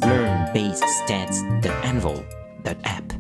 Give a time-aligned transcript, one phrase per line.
[2.66, 3.16] learnbayesstats.anvil.app.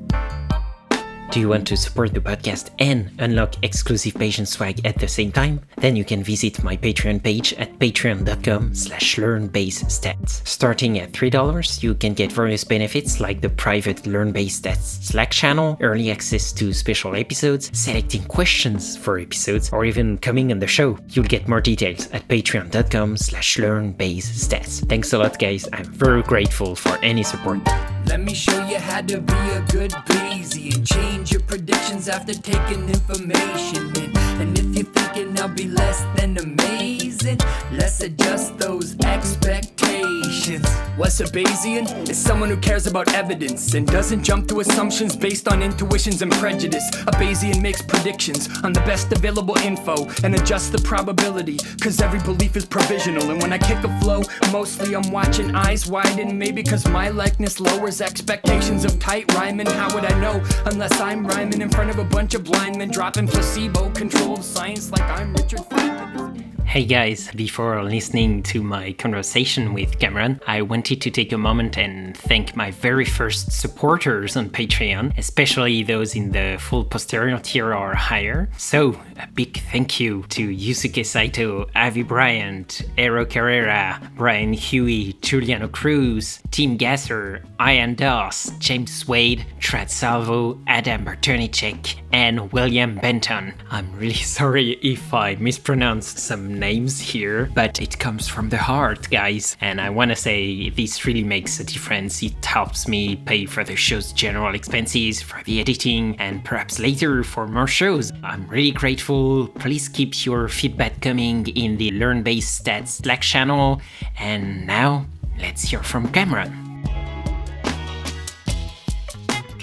[1.31, 5.33] Do you want to support the podcast and unlock exclusive patient swag at the same
[5.33, 5.59] time?
[5.75, 10.47] Then you can visit my Patreon page at patreon.com slash learnbayesstats.
[10.47, 15.31] Starting at $3, you can get various benefits like the private Learn Bayes Stats Slack
[15.31, 20.67] channel, early access to special episodes, selecting questions for episodes, or even coming on the
[20.67, 20.97] show.
[21.09, 24.87] You'll get more details at patreon.com slash learnbayesstats.
[24.87, 27.59] Thanks a lot guys, I'm very grateful for any support.
[28.07, 30.87] Let me show you how to be a good Bayesian.
[30.87, 34.15] Change your predictions after taking information in.
[34.39, 37.39] And if you're thinking I'll be less than amazing,
[37.71, 40.65] let's adjust those expectations.
[40.97, 42.09] What's a Bayesian?
[42.09, 46.31] Is someone who cares about evidence and doesn't jump to assumptions based on intuitions and
[46.33, 46.87] prejudice.
[47.07, 52.19] A Bayesian makes predictions on the best available info and adjusts the probability, cause every
[52.19, 53.29] belief is provisional.
[53.31, 54.21] And when I kick a flow,
[54.51, 59.67] mostly I'm watching eyes widen, maybe cause my likeness lowers expectations of tight rhyming.
[59.67, 62.89] How would I know unless I'm rhyming in front of a bunch of blind men
[62.89, 66.54] dropping placebo controlled science like I'm Richard Feynman?
[66.65, 71.77] Hey guys, before listening to my conversation with Cameron, I wanted to take a moment
[71.77, 77.73] and thank my very first supporters on Patreon, especially those in the full posterior tier
[77.73, 78.49] or higher.
[78.57, 85.69] So, a big thank you to Yusuke Saito, Avi Bryant, Ero Carrera, Brian Huey, Juliano
[85.69, 93.53] Cruz, Tim Gasser, Ian Doss, James Wade, Trad Salvo, Adam Bartonicek, and William Benton.
[93.71, 99.09] I'm really sorry if I mispronounced some names here, but it comes from the heart,
[99.09, 99.57] guys.
[99.61, 102.23] And I want to say this really makes a difference.
[102.23, 107.23] It helps me pay for the show's general expenses, for the editing, and perhaps later
[107.23, 108.11] for more shows.
[108.23, 109.47] I'm really grateful.
[109.47, 113.81] Please keep your feedback coming in the Learn Bayes Stats Slack channel.
[114.17, 115.05] And now,
[115.39, 116.64] let's hear from Cameron.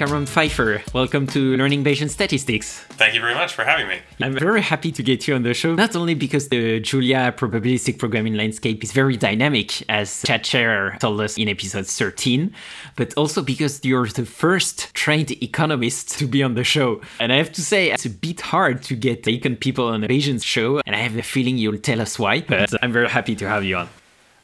[0.02, 2.80] Cameron Pfeiffer, welcome to Learning Bayesian Statistics.
[2.98, 4.00] Thank you very much for having me.
[4.20, 8.00] I'm very happy to get you on the show, not only because the Julia probabilistic
[8.00, 12.52] programming landscape is very dynamic, as Chad Scherer told us in episode 13,
[12.96, 17.00] but also because you're the first trained economist to be on the show.
[17.20, 20.08] And I have to say, it's a bit hard to get econ people on a
[20.08, 23.36] Bayesian show, and I have a feeling you'll tell us why, but I'm very happy
[23.36, 23.88] to have you on.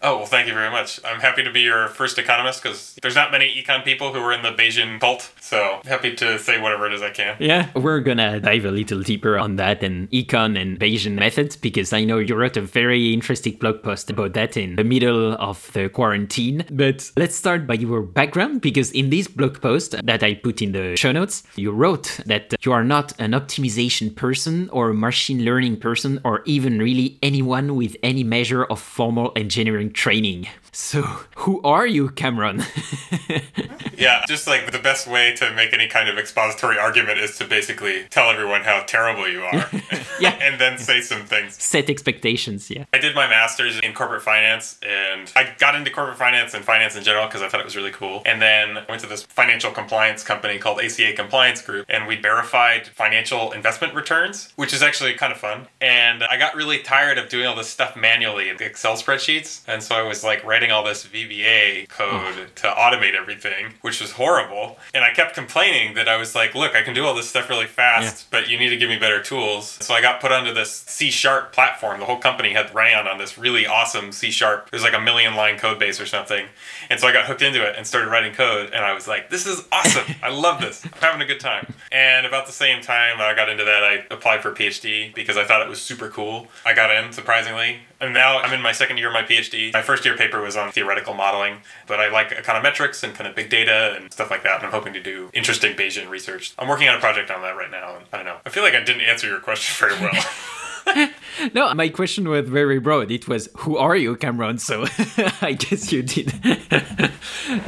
[0.00, 1.00] Oh, well, thank you very much.
[1.04, 4.32] I'm happy to be your first economist because there's not many econ people who are
[4.32, 5.32] in the Bayesian cult.
[5.41, 7.36] So happy to say whatever it is I can.
[7.41, 11.92] Yeah, we're gonna dive a little deeper on that and econ and Bayesian methods because
[11.92, 15.70] I know you wrote a very interesting blog post about that in the middle of
[15.72, 16.64] the quarantine.
[16.70, 20.73] But let's start by your background because in this blog post that I put in
[20.73, 25.44] the show notes, you wrote that you are not an optimization person or a machine
[25.44, 30.49] learning person or even really anyone with any measure of formal engineering training.
[30.80, 31.02] So,
[31.38, 32.62] who are you, Cameron?
[33.98, 37.44] Yeah, just like the best way to make any kind of expository argument is to
[37.44, 39.69] basically tell everyone how terrible you are.
[40.20, 40.36] Yeah.
[40.42, 41.62] and then say some things.
[41.62, 42.86] Set expectations, yeah.
[42.92, 46.96] I did my master's in corporate finance and I got into corporate finance and finance
[46.96, 48.22] in general because I thought it was really cool.
[48.26, 52.16] And then I went to this financial compliance company called ACA Compliance Group and we
[52.16, 55.69] verified financial investment returns, which is actually kind of fun.
[55.80, 59.62] And I got really tired of doing all this stuff manually in Excel spreadsheets.
[59.69, 64.12] And so I was like writing all this VBA code to automate everything, which was
[64.12, 64.79] horrible.
[64.94, 67.49] And I kept complaining that I was like, look, I can do all this stuff
[67.49, 69.79] really fast, but you need to give me better tools.
[69.81, 72.00] So I got put onto this C sharp platform.
[72.00, 74.67] The whole company had ran on this really awesome C sharp.
[74.67, 76.47] It was like a million line code base or something.
[76.91, 78.71] And so I got hooked into it and started writing code.
[78.73, 80.14] And I was like, this is awesome.
[80.23, 80.85] I love this.
[80.85, 81.75] I'm having a good time.
[81.93, 85.37] And about the same time I got into that, I applied for a PhD because
[85.37, 86.49] I thought it was super cool.
[86.64, 87.81] I got in, surprisingly.
[88.00, 89.73] And now I'm in my second year of my PhD.
[89.73, 93.35] My first year paper was on theoretical modeling, but I like econometrics and kind of
[93.35, 94.56] big data and stuff like that.
[94.59, 96.55] And I'm hoping to do interesting Bayesian research.
[96.59, 97.97] I'm working on a project on that right now.
[97.97, 98.37] And I don't know.
[98.47, 100.25] I feel like I didn't answer your question very well.
[101.55, 103.11] No, my question was very broad.
[103.11, 104.58] It was, who are you, Cameron?
[104.58, 104.87] So
[105.40, 106.32] I guess you did.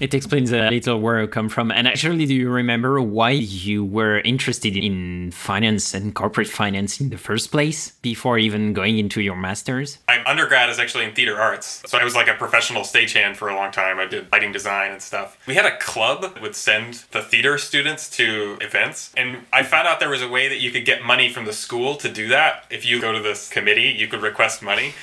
[0.00, 1.70] it explains a little where I come from.
[1.70, 7.10] And actually, do you remember why you were interested in finance and corporate finance in
[7.10, 9.98] the first place before even going into your master's?
[10.08, 11.82] My undergrad is actually in theater arts.
[11.86, 13.98] So I was like a professional stagehand for a long time.
[13.98, 15.38] I did lighting design and stuff.
[15.46, 19.12] We had a club that would send the theater students to events.
[19.16, 21.52] And I found out there was a way that you could get money from the
[21.52, 22.64] school to do that.
[22.70, 24.94] If you go to this committee, you could request money.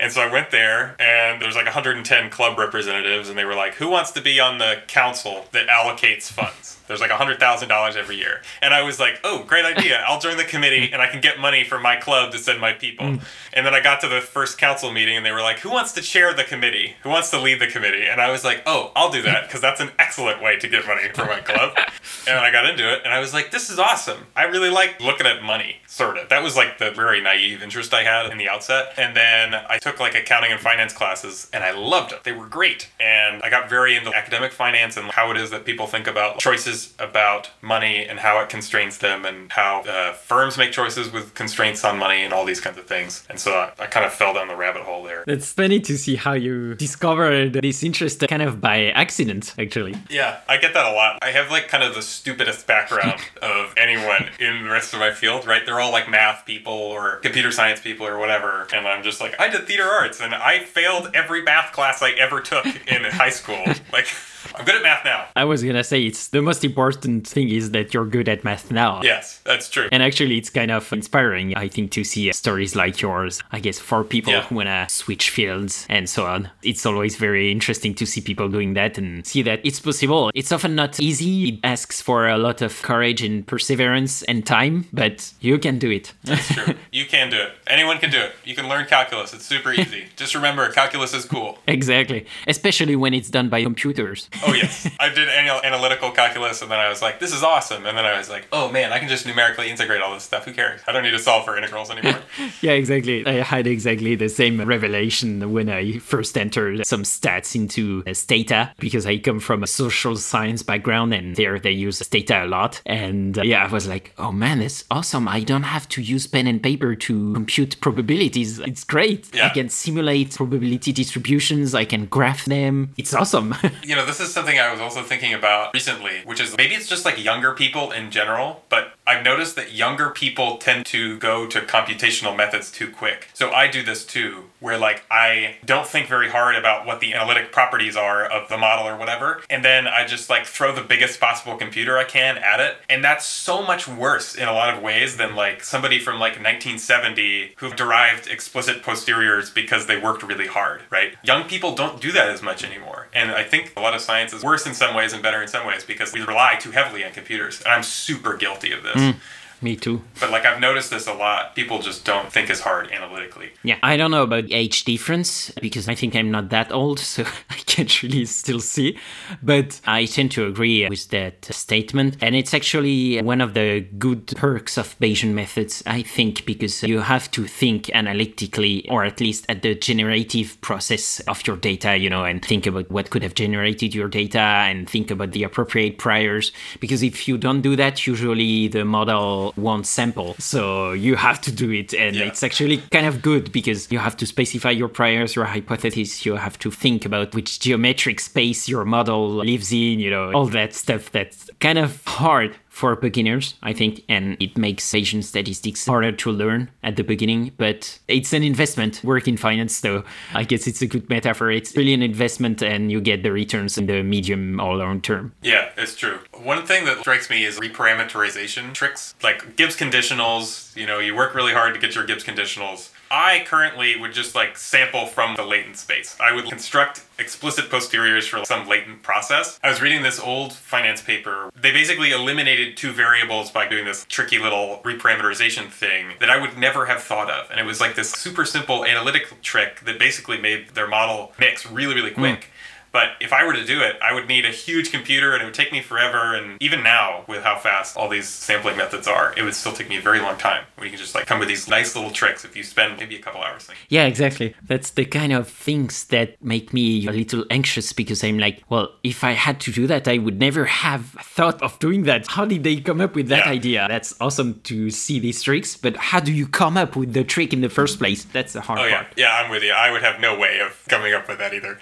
[0.00, 3.74] And so I went there and there's like 110 club representatives and they were like,
[3.74, 6.78] who wants to be on the council that allocates funds?
[6.86, 8.42] There's like $100,000 every year.
[8.62, 10.04] And I was like, oh, great idea.
[10.06, 12.72] I'll join the committee and I can get money from my club to send my
[12.72, 13.06] people.
[13.06, 13.22] Mm.
[13.52, 15.92] And then I got to the first council meeting and they were like, who wants
[15.92, 16.94] to chair the committee?
[17.02, 18.04] Who wants to lead the committee?
[18.04, 20.86] And I was like, oh, I'll do that because that's an excellent way to get
[20.86, 21.76] money for my club.
[22.28, 24.26] and I got into it and I was like, this is awesome.
[24.36, 26.28] I really like looking at money, sort of.
[26.28, 28.92] That was like the very naive interest I had in the outset.
[28.96, 32.24] And then I took like accounting and finance classes and I loved it.
[32.24, 32.88] They were great.
[32.98, 36.40] And I got very into academic finance and how it is that people think about
[36.40, 41.34] choices about money and how it constrains them and how uh, firms make choices with
[41.34, 43.24] constraints on money and all these kinds of things.
[43.30, 45.22] And so I, I kind of fell down the rabbit hole there.
[45.28, 49.94] It's funny to see how you discovered this interest kind of by accident, actually.
[50.10, 51.20] Yeah, I get that a lot.
[51.22, 55.12] I have like kind of the stupidest background of anyone in the rest of my
[55.12, 55.64] field, right?
[55.64, 58.66] They're all like math people or computer science people or whatever.
[58.74, 62.10] And I'm just like, I did theater arts and I failed every math class I
[62.12, 63.64] ever took in high school.
[63.92, 64.06] Like,
[64.54, 65.26] I'm good at math now.
[65.34, 68.70] I was gonna say it's the most important thing is that you're good at math
[68.70, 69.00] now.
[69.02, 69.88] Yes, that's true.
[69.92, 73.42] And actually, it's kind of inspiring, I think, to see stories like yours.
[73.52, 74.42] I guess for people Yeah.
[74.42, 76.50] who wanna switch fields and so on.
[76.62, 80.30] It's always very interesting to see people doing that and see that it's possible.
[80.34, 81.48] It's often not easy.
[81.48, 85.90] It asks for a lot of courage and perseverance and time, but you can do
[85.90, 86.12] it.
[86.24, 86.74] It's true.
[86.92, 87.52] You can do it.
[87.66, 88.32] Anyone can do it.
[88.44, 89.32] You can learn calculus.
[89.34, 90.04] It's super easy.
[90.16, 91.58] Just remember, calculus is cool.
[91.66, 92.26] exactly.
[92.46, 94.28] Especially when it's done by computers.
[94.44, 97.96] Oh yes, I did analytical calculus, and then I was like, "This is awesome." And
[97.96, 100.44] then I was like, "Oh man, I can just numerically integrate all this stuff.
[100.44, 100.80] Who cares?
[100.86, 102.20] I don't need to solve for integrals anymore."
[102.62, 103.26] Yeah, exactly.
[103.26, 108.72] I had exactly the same revelation when I first entered some stats into uh, Stata
[108.78, 112.80] because I come from a social science background and there they use Stata a lot.
[112.86, 115.28] And uh, yeah, I was like, oh man, that's awesome.
[115.28, 118.58] I don't have to use pen and paper to compute probabilities.
[118.60, 119.28] It's great.
[119.36, 122.92] I can simulate probability distributions, I can graph them.
[122.96, 123.54] It's awesome.
[123.82, 126.88] you know, this is something I was also thinking about recently, which is maybe it's
[126.88, 131.46] just like younger people in general, but I've noticed that younger people tend to go
[131.46, 133.28] to computational methods too quick.
[133.34, 137.14] So I do this too, where like I don't think very hard about what the
[137.14, 140.82] analytic properties are of the model or whatever, and then I just like throw the
[140.82, 142.78] biggest possible computer I can at it.
[142.88, 146.32] And that's so much worse in a lot of ways than like somebody from like
[146.32, 151.14] 1970 who derived explicit posteriors because they worked really hard, right?
[151.22, 153.06] Young people don't do that as much anymore.
[153.14, 155.48] And I think a lot of science is worse in some ways and better in
[155.48, 157.60] some ways because we rely too heavily on computers.
[157.60, 158.95] And I'm super guilty of this.
[158.96, 159.14] 嗯。
[159.62, 160.02] Me too.
[160.20, 161.54] But like I've noticed this a lot.
[161.54, 163.50] People just don't think as hard analytically.
[163.62, 167.24] Yeah, I don't know about age difference because I think I'm not that old, so
[167.50, 168.98] I can't really still see.
[169.42, 172.18] But I tend to agree with that statement.
[172.20, 177.00] And it's actually one of the good perks of Bayesian methods, I think, because you
[177.00, 182.10] have to think analytically, or at least at the generative process of your data, you
[182.10, 185.98] know, and think about what could have generated your data and think about the appropriate
[185.98, 186.52] priors.
[186.80, 190.34] Because if you don't do that, usually the model one sample.
[190.38, 191.94] So you have to do it.
[191.94, 192.24] And Yeah.
[192.24, 196.24] it's actually kind of good because you have to specify your priors, your hypothesis.
[196.26, 200.46] You have to think about which geometric space your model lives in, you know, all
[200.46, 205.86] that stuff that's kind of hard for beginners, I think, and it makes Bayesian statistics
[205.86, 209.00] harder to learn at the beginning, but it's an investment.
[209.02, 210.04] Work in finance, so
[210.34, 211.50] I guess it's a good metaphor.
[211.50, 215.32] It's really an investment and you get the returns in the medium or long term.
[215.40, 216.18] Yeah, it's true.
[216.34, 220.76] One thing that strikes me is reparameterization tricks, like Gibbs conditionals.
[220.76, 222.90] You know, you work really hard to get your Gibbs conditionals.
[223.10, 226.16] I currently would just like sample from the latent space.
[226.20, 229.58] I would construct explicit posteriors for some latent process.
[229.62, 231.50] I was reading this old finance paper.
[231.54, 236.58] They basically eliminated two variables by doing this tricky little reparameterization thing that I would
[236.58, 237.50] never have thought of.
[237.50, 241.70] And it was like this super simple analytic trick that basically made their model mix
[241.70, 242.44] really, really quick.
[242.44, 242.50] Hmm.
[242.96, 245.44] But if I were to do it, I would need a huge computer and it
[245.44, 246.34] would take me forever.
[246.34, 249.90] And even now, with how fast all these sampling methods are, it would still take
[249.90, 250.64] me a very long time.
[250.80, 253.18] We can just like come with these nice little tricks if you spend maybe a
[253.26, 253.84] couple hours thinking.
[253.90, 254.54] Yeah, exactly.
[254.62, 258.88] That's the kind of things that make me a little anxious because I'm like, well,
[259.02, 261.04] if I had to do that, I would never have
[261.36, 262.26] thought of doing that.
[262.28, 263.52] How did they come up with that Yeah.
[263.58, 263.86] idea?
[263.90, 267.52] That's awesome to see these tricks, but how do you come up with the trick
[267.52, 268.24] in the first place?
[268.24, 269.02] That's the hard Oh, yeah.
[269.02, 269.06] part.
[269.16, 269.72] Yeah, I'm with you.
[269.72, 271.78] I would have no way of coming up with that either.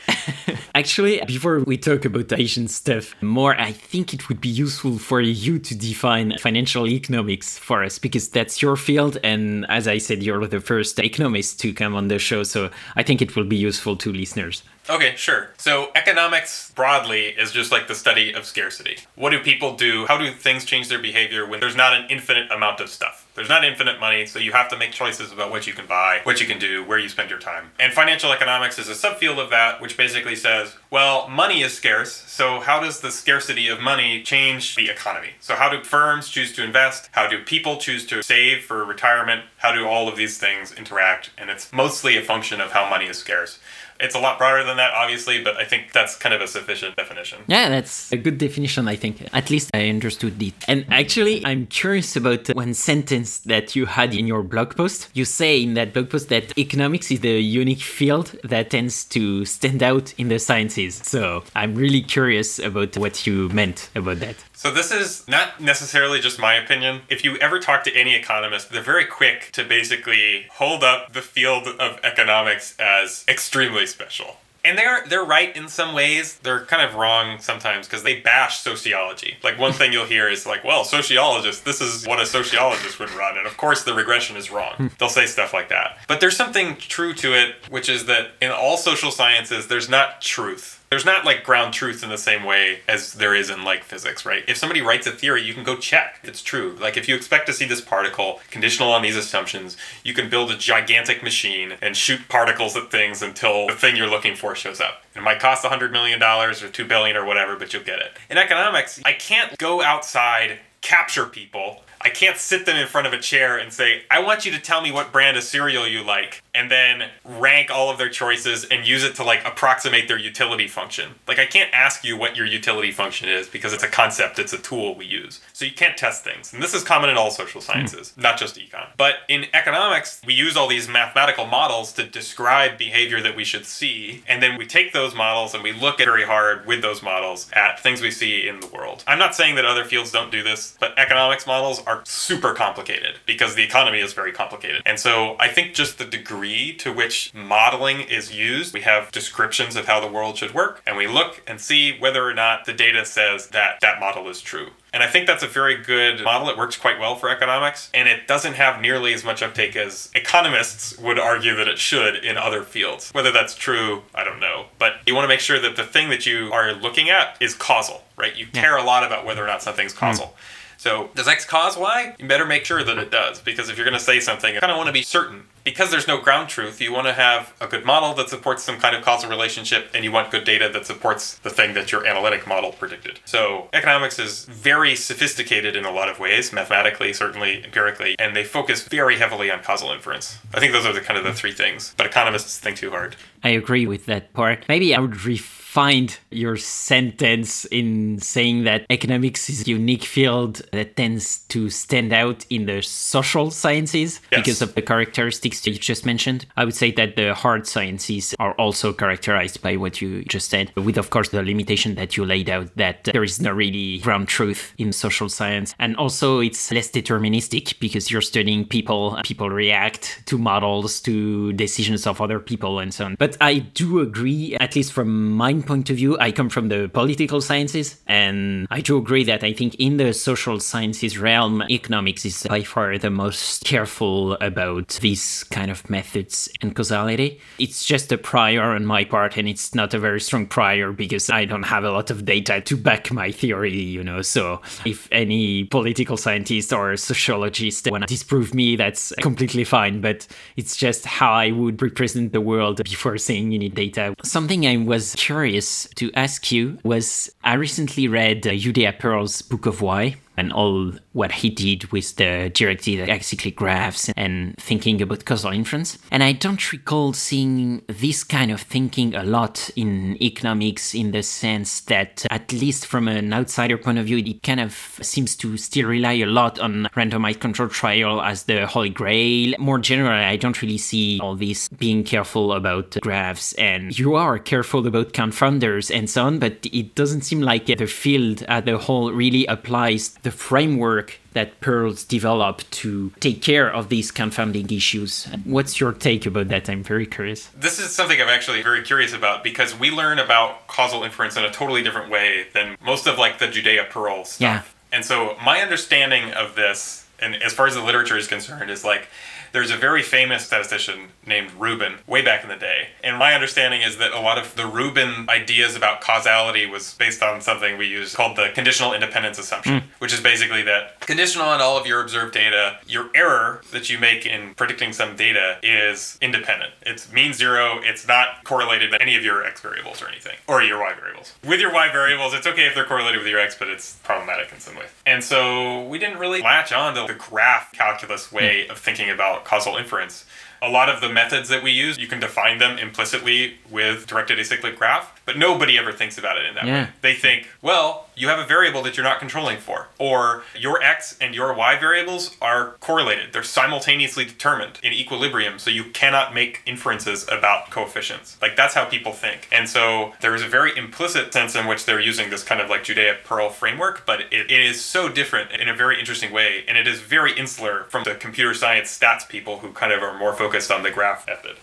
[0.75, 5.21] Actually, before we talk about Bayesian stuff more, I think it would be useful for
[5.21, 9.19] you to define financial economics for us because that's your field.
[9.23, 12.43] And as I said, you're the first economist to come on the show.
[12.43, 14.63] So I think it will be useful to listeners.
[14.89, 15.49] Okay, sure.
[15.57, 18.99] So economics broadly is just like the study of scarcity.
[19.15, 20.05] What do people do?
[20.07, 23.27] How do things change their behavior when there's not an infinite amount of stuff?
[23.35, 26.21] There's not infinite money, so you have to make choices about what you can buy,
[26.25, 27.73] what you can do, where you spend your time.
[27.81, 32.13] And financial economics is a subfield of that, which basically says, well, money is scarce,
[32.13, 35.31] so how does the scarcity of money change the economy?
[35.41, 37.09] So how do firms choose to invest?
[37.13, 39.45] How do people choose to save for retirement?
[39.57, 41.31] How do all of these things interact?
[41.37, 43.59] And it's mostly a function of how money is scarce.
[44.01, 46.97] It's a lot broader than that, obviously, but I think that's kind of a sufficient
[46.97, 47.41] definition.
[47.47, 49.29] Yeah, that's a good definition, I think.
[49.33, 50.55] At least I understood it.
[50.67, 55.09] And actually, I'm curious about uh, one sentence that you had in your blog post.
[55.15, 59.45] You say in that blog post that economics is the unique field that tends to
[59.45, 60.97] stand out in the sciences.
[60.97, 64.37] So I'm really curious about what you meant about that.
[64.65, 67.03] So this is not necessarily just my opinion.
[67.11, 71.21] If you ever talk to any economist, they're very quick to basically hold up the
[71.21, 74.39] field of economics as extremely special.
[74.65, 76.39] And they're they're right in some ways.
[76.39, 79.37] They're kind of wrong sometimes because they bash sociology.
[79.45, 83.11] Like one thing you'll hear is like, "Well, sociologists, this is what a sociologist would
[83.11, 84.73] run," and of course the regression is wrong.
[84.77, 84.87] Hmm.
[84.99, 85.99] They'll say stuff like that.
[86.09, 90.23] But there's something true to it, which is that in all social sciences, there's not
[90.23, 93.85] truth there's not like ground truth in the same way as there is in like
[93.85, 94.45] physics, right?
[94.47, 96.77] If somebody writes a theory, you can go check it's true.
[96.81, 100.51] Like if you expect to see this particle conditional on these assumptions, you can build
[100.51, 104.81] a gigantic machine and shoot particles at things until the thing you're looking for shows
[104.81, 105.03] up.
[105.15, 108.13] It might cost $100 million or 2 billion or whatever, but you'll get it.
[108.31, 111.83] In economics, I can't go outside, capture people.
[112.01, 114.61] I can't sit them in front of a chair and say, I want you to
[114.61, 118.65] tell me what brand of cereal you like, and then rank all of their choices
[118.65, 121.15] and use it to like approximate their utility function.
[121.27, 124.53] Like, I can't ask you what your utility function is because it's a concept, it's
[124.53, 125.41] a tool we use.
[125.53, 126.53] So you can't test things.
[126.53, 127.67] And this is common in all social hmm.
[127.67, 128.89] sciences, not just econ.
[128.97, 133.67] But in economics, we use all these mathematical models to describe behavior that we should
[133.67, 137.51] see, and then we take those models and we look very hard with those models
[137.53, 139.03] at things we see in the world.
[139.07, 143.19] I'm not saying that other fields don't do this, but economics models are super complicated
[143.27, 144.83] because the economy is very complicated.
[144.87, 149.77] And so I think just the degree to which modeling is used, we have descriptions
[149.77, 152.73] of how the world should work, and we look and see whether or not the
[152.73, 154.69] data says that that model is true.
[154.93, 156.49] And I think that's a very good model.
[156.49, 160.09] It works quite well for economics, and it doesn't have nearly as much uptake as
[160.15, 163.11] economists would argue that it should in other fields.
[163.11, 164.67] Whether that's true, I don't know.
[164.79, 167.55] But you want to make sure that the thing that you are looking at is
[167.55, 168.37] causal, right?
[168.37, 169.99] You care a lot about whether or not something's hmm.
[169.99, 170.37] causal.
[170.77, 172.15] So, does X cause Y?
[172.19, 174.61] You better make sure that it does, because if you're going to say something, you
[174.61, 175.45] kind of want to be certain.
[175.65, 178.79] Because there's no ground truth, you want to have a good model that supports some
[178.79, 182.07] kind of causal relationship, and you want good data that supports the thing that your
[182.07, 183.21] analytic model predicted.
[183.25, 188.45] So, economics is very sophisticated in a lot of ways, mathematically, certainly empirically, and they
[188.45, 190.39] focus very heavily on causal inference.
[190.53, 193.17] I think those are the kind of the three things, but economists think too hard.
[193.43, 194.65] I agree with that part.
[194.69, 200.63] Maybe I would refine find your sentence in saying that economics is a unique field
[200.71, 204.41] that tends to stand out in the social sciences Yes.
[204.41, 206.47] because of the characteristics you just mentioned.
[206.57, 210.71] I would say that the hard sciences are also characterized by what you just said,
[210.77, 214.29] with of course the limitation that you laid out that there is no really ground
[214.29, 215.75] truth in social science.
[215.81, 222.07] And also it's less deterministic because you're studying people, people react to models, to decisions
[222.07, 223.17] of other people and so on.
[223.19, 226.91] But I do agree, at least from my point of view, I come from the
[226.93, 232.25] political sciences and I do agree that I think in the social sciences realm, economics
[232.25, 237.41] is by far the most careful about these kind of methods and causality.
[237.59, 241.31] It's just a prior on my part, and it's not a very strong prior because
[241.31, 244.23] I don't have a lot of data to back my theory, you know.
[244.23, 250.01] So if any political scientist or sociologist want to disprove me, that's completely fine.
[250.01, 254.15] But it's just how I would represent the world before seeing any data.
[254.23, 255.54] Something I was curious
[255.95, 258.51] to ask you was I recently read uh,
[258.99, 264.57] Pearl's Book of Why and all what he did with the directed acyclic graphs and
[264.59, 265.99] thinking about causal inference.
[266.11, 271.23] And I don't recall seeing this kind of thinking a lot in economics in the
[271.23, 275.57] sense that, at least from an outsider point of view, it kind of seems to
[275.57, 279.55] still rely a lot on randomized control trial as the holy grail.
[279.59, 284.39] More generally, I don't really see all this being careful about graphs and you are
[284.39, 288.79] careful about confounders and so on, but it doesn't seem like the field as a
[288.79, 295.27] whole really applies the framework that Pearls developed to take care of these confounding issues.
[295.45, 296.69] What's your take about that?
[296.69, 297.49] I'm very curious.
[297.57, 301.45] This is something I'm actually very curious about because we learn about causal inference in
[301.45, 304.41] a totally different way than most of like the Judea Pearl stuff.
[304.41, 304.97] Yeah.
[304.97, 308.85] And so my understanding of this, and as far as the literature is concerned, is
[308.85, 309.09] like
[309.55, 312.89] there's a very famous statistician named Rubin way back in the day.
[313.05, 317.23] And my understanding is that a lot of the Rubin ideas about causality was based
[317.23, 319.87] on something we use called the conditional independence assumption, hmm.
[320.01, 323.97] which is basically that conditional on all of your observed data, your error that you
[323.97, 326.73] make in predicting some data is independent.
[326.83, 330.65] It's mean zero, it's not correlated to any of your x variables or anything, or
[330.65, 331.33] your y variables.
[331.45, 334.53] With your y variables, it's okay if they're correlated with your x, but it's problematic
[334.53, 334.87] in some way.
[335.07, 338.73] And so we didn't really latch on to the graph calculus way hmm.
[338.73, 340.25] of thinking about causal inference.
[340.63, 344.39] A lot of the methods that we use, you can define them implicitly with directed
[344.39, 346.83] acyclic graph, but nobody ever thinks about it in that Yeah.
[346.85, 346.89] way.
[347.03, 351.17] They think, well, you have a variable that you're not controlling for, or your x
[351.21, 353.33] and your y variables are correlated.
[353.33, 358.37] They're simultaneously determined in equilibrium, so you cannot make inferences about coefficients.
[358.41, 359.49] Like that's how people think.
[359.51, 362.71] And so there is a very implicit sense in which they're using this kind of
[362.71, 366.65] like Judea Pearl framework, but it, it is so different in a very interesting way,
[366.69, 370.19] and it is very insular from the computer science stats people who kind of are
[370.19, 371.57] more focused on the graph method.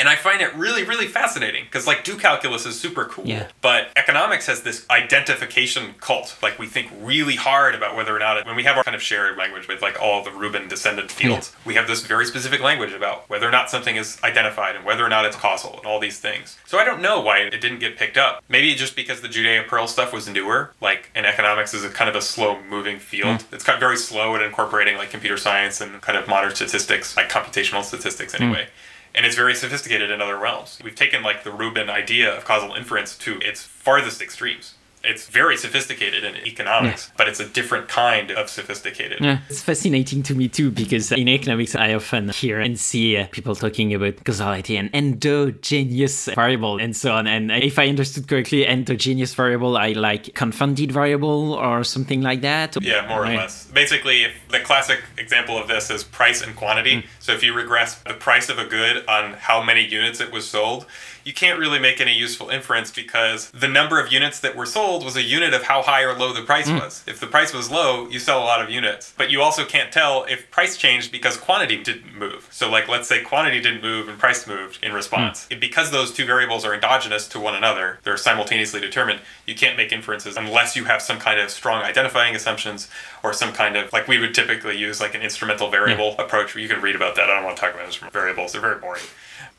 [0.00, 3.26] And I find it really, really fascinating because, like, do calculus is super cool.
[3.26, 3.48] Yeah.
[3.60, 6.38] But economics has this identification cult.
[6.42, 8.94] Like, we think really hard about whether or not, it, when we have our kind
[8.94, 12.62] of shared language with, like, all the Rubin descendant fields, we have this very specific
[12.62, 15.84] language about whether or not something is identified and whether or not it's causal and
[15.84, 16.56] all these things.
[16.64, 18.42] So I don't know why it didn't get picked up.
[18.48, 20.72] Maybe just because the Judea Pearl stuff was newer.
[20.80, 23.42] Like, and economics is a kind of a slow moving field.
[23.42, 23.54] Hmm.
[23.54, 27.18] It's kind of very slow at incorporating, like, computer science and kind of modern statistics,
[27.18, 28.70] like computational statistics anyway hmm.
[29.14, 30.78] And it's very sophisticated in other realms.
[30.82, 34.74] We've taken like the Rubin idea of causal inference to its farthest extremes.
[35.02, 39.20] It's very sophisticated in economics, but it's a different kind of sophisticated.
[39.20, 43.26] Yeah, it's fascinating to me too because in economics I often hear and see uh,
[43.30, 47.26] people talking about causality and endogenous variable and so on.
[47.26, 52.76] And if I understood correctly, endogenous variable I like confounded variable or something like that.
[52.82, 53.36] Yeah, more or Right.
[53.38, 53.66] less.
[53.66, 57.04] Basically, if the classic example of this is price and quantity.
[57.20, 60.48] So if you regress the price of a good on how many units it was
[60.48, 60.86] sold,
[61.24, 65.04] you can't really make any useful inference because the number of units that were sold
[65.04, 66.76] was a unit of how high or low the price hmm.
[66.76, 67.04] was.
[67.06, 69.12] If the price was low, you sell a lot of units.
[69.16, 72.48] But you also can't tell if price changed because quantity didn't move.
[72.50, 75.46] So like let's say quantity didn't move and price moved in response.
[75.50, 79.76] If- Because those two variables are endogenous to one another, they're simultaneously determined, you can't
[79.76, 82.88] make inferences unless you have some kind of strong identifying assumptions
[83.22, 86.20] or some kind of like we would typically use like an instrumental variable hmm.
[86.20, 87.30] approach where you can read about that.
[87.30, 88.52] I don't want to talk about instrument variables.
[88.52, 89.02] They're very boring.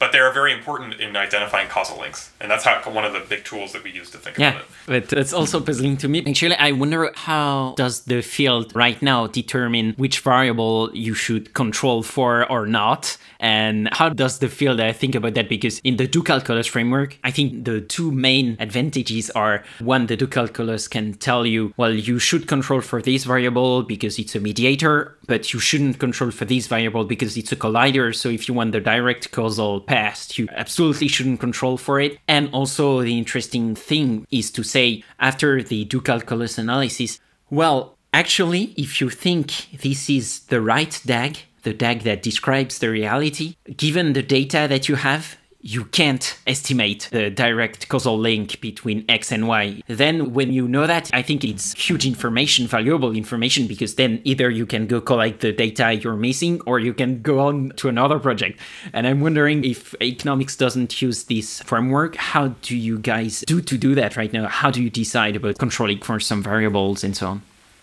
[0.01, 2.31] But they're very important in identifying causal links.
[2.41, 4.61] And that's how one of the big tools that we use to think Yeah, about
[4.61, 4.67] it.
[5.09, 6.23] but it's also puzzling to me.
[6.27, 12.01] Actually, I wonder how does the field right now determine which variable you should control
[12.01, 15.47] for or not, and how does the field uh, think about that?
[15.47, 20.17] Because in the do calculus framework, I think the two main advantages are one, the
[20.17, 24.39] do calculus can tell you, well, you should control for this variable because it's a
[24.39, 28.15] mediator, but you shouldn't control for this variable because it's a collider.
[28.15, 32.17] So if you want the direct causal causal past you absolutely shouldn't control for it.
[32.25, 38.63] And also, the interesting thing is to say after the do calculus analysis, well, actually,
[38.85, 39.47] if you think
[39.85, 44.87] this is the right DAG, the DAG that describes the reality, given the data that
[44.87, 49.81] you have, you can't estimate the direct causal link between X and Y.
[49.87, 54.49] Then, when you know that, I think it's huge information, valuable information, because then either
[54.49, 58.19] you can go collect the data you're missing or you can go on to another
[58.19, 58.59] project.
[58.93, 63.77] And I'm wondering if economics doesn't use this framework, how do you guys do to
[63.77, 64.47] do that right now?
[64.47, 67.41] How do you decide about controlling for some variables and so on?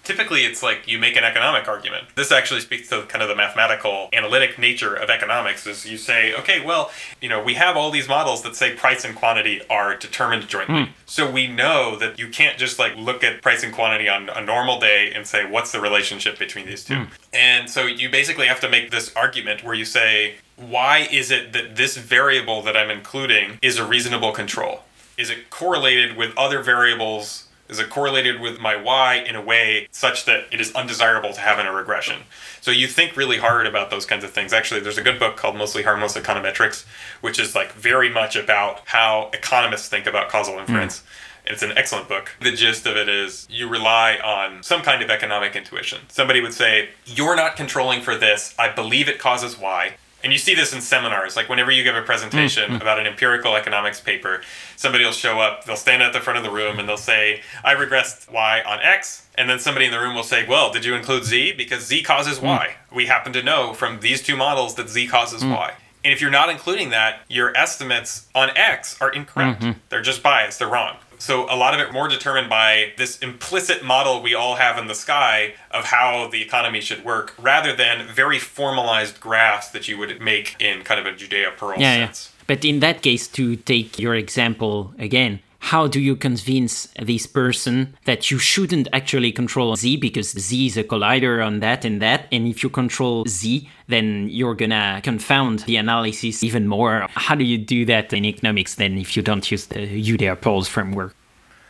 [0.09, 2.07] Typically it's like you make an economic argument.
[2.15, 6.33] This actually speaks to kind of the mathematical analytic nature of economics is you say,
[6.35, 6.91] okay, well,
[7.21, 10.75] you know, we have all these models that say price and quantity are determined jointly.
[10.75, 10.89] Mm.
[11.05, 14.41] So we know that you can't just like look at price and quantity on a
[14.41, 16.95] normal day and say what's the relationship between these two.
[16.95, 17.09] Mm.
[17.35, 21.53] And so you basically have to make this argument where you say why is it
[21.53, 24.81] that this variable that I'm including is a reasonable control?
[25.19, 29.89] Is it correlated with other variables is it correlated with my y in a way
[29.91, 32.23] such that it is undesirable to have in a regression.
[32.61, 34.53] So you think really hard about those kinds of things.
[34.53, 36.85] Actually, there's a good book called Mostly Harmless Econometrics,
[37.21, 41.01] which is like very much about how economists think about causal inference.
[41.01, 41.05] Mm.
[41.51, 42.31] It's an excellent book.
[42.41, 46.01] The gist of it is you rely on some kind of economic intuition.
[46.09, 48.55] Somebody would say, You're not controlling for this.
[48.59, 51.95] I believe it causes Y and you see this in seminars like whenever you give
[51.95, 52.83] a presentation mm-hmm.
[52.83, 54.43] about an empirical economics paper
[54.77, 57.43] somebody will show up they'll stand at the front of the room and they'll say
[57.65, 60.85] i regressed y on x and then somebody in the room will say well did
[60.85, 62.45] you include z because z causes mm.
[62.45, 65.51] y we happen to know from these two models that z causes mm.
[65.51, 69.79] y and if you're not including that your estimates on x are incorrect mm-hmm.
[69.89, 73.83] they're just biased they're wrong so a lot of it more determined by this implicit
[73.85, 78.07] model we all have in the sky of how the economy should work, rather than
[78.09, 82.33] very formalized graphs that you would make in kind of a Judea-Pearl yeah, sense.
[82.33, 82.45] Yeah.
[82.47, 87.97] But in that case, to take your example again, how do you convince this person
[88.05, 92.27] that you shouldn't actually control Z because Z is a collider on that and that?
[92.33, 97.07] And if you control Z, then you're gonna confound the analysis even more.
[97.11, 101.15] How do you do that in economics then if you don't use the Judea-Pearl's framework?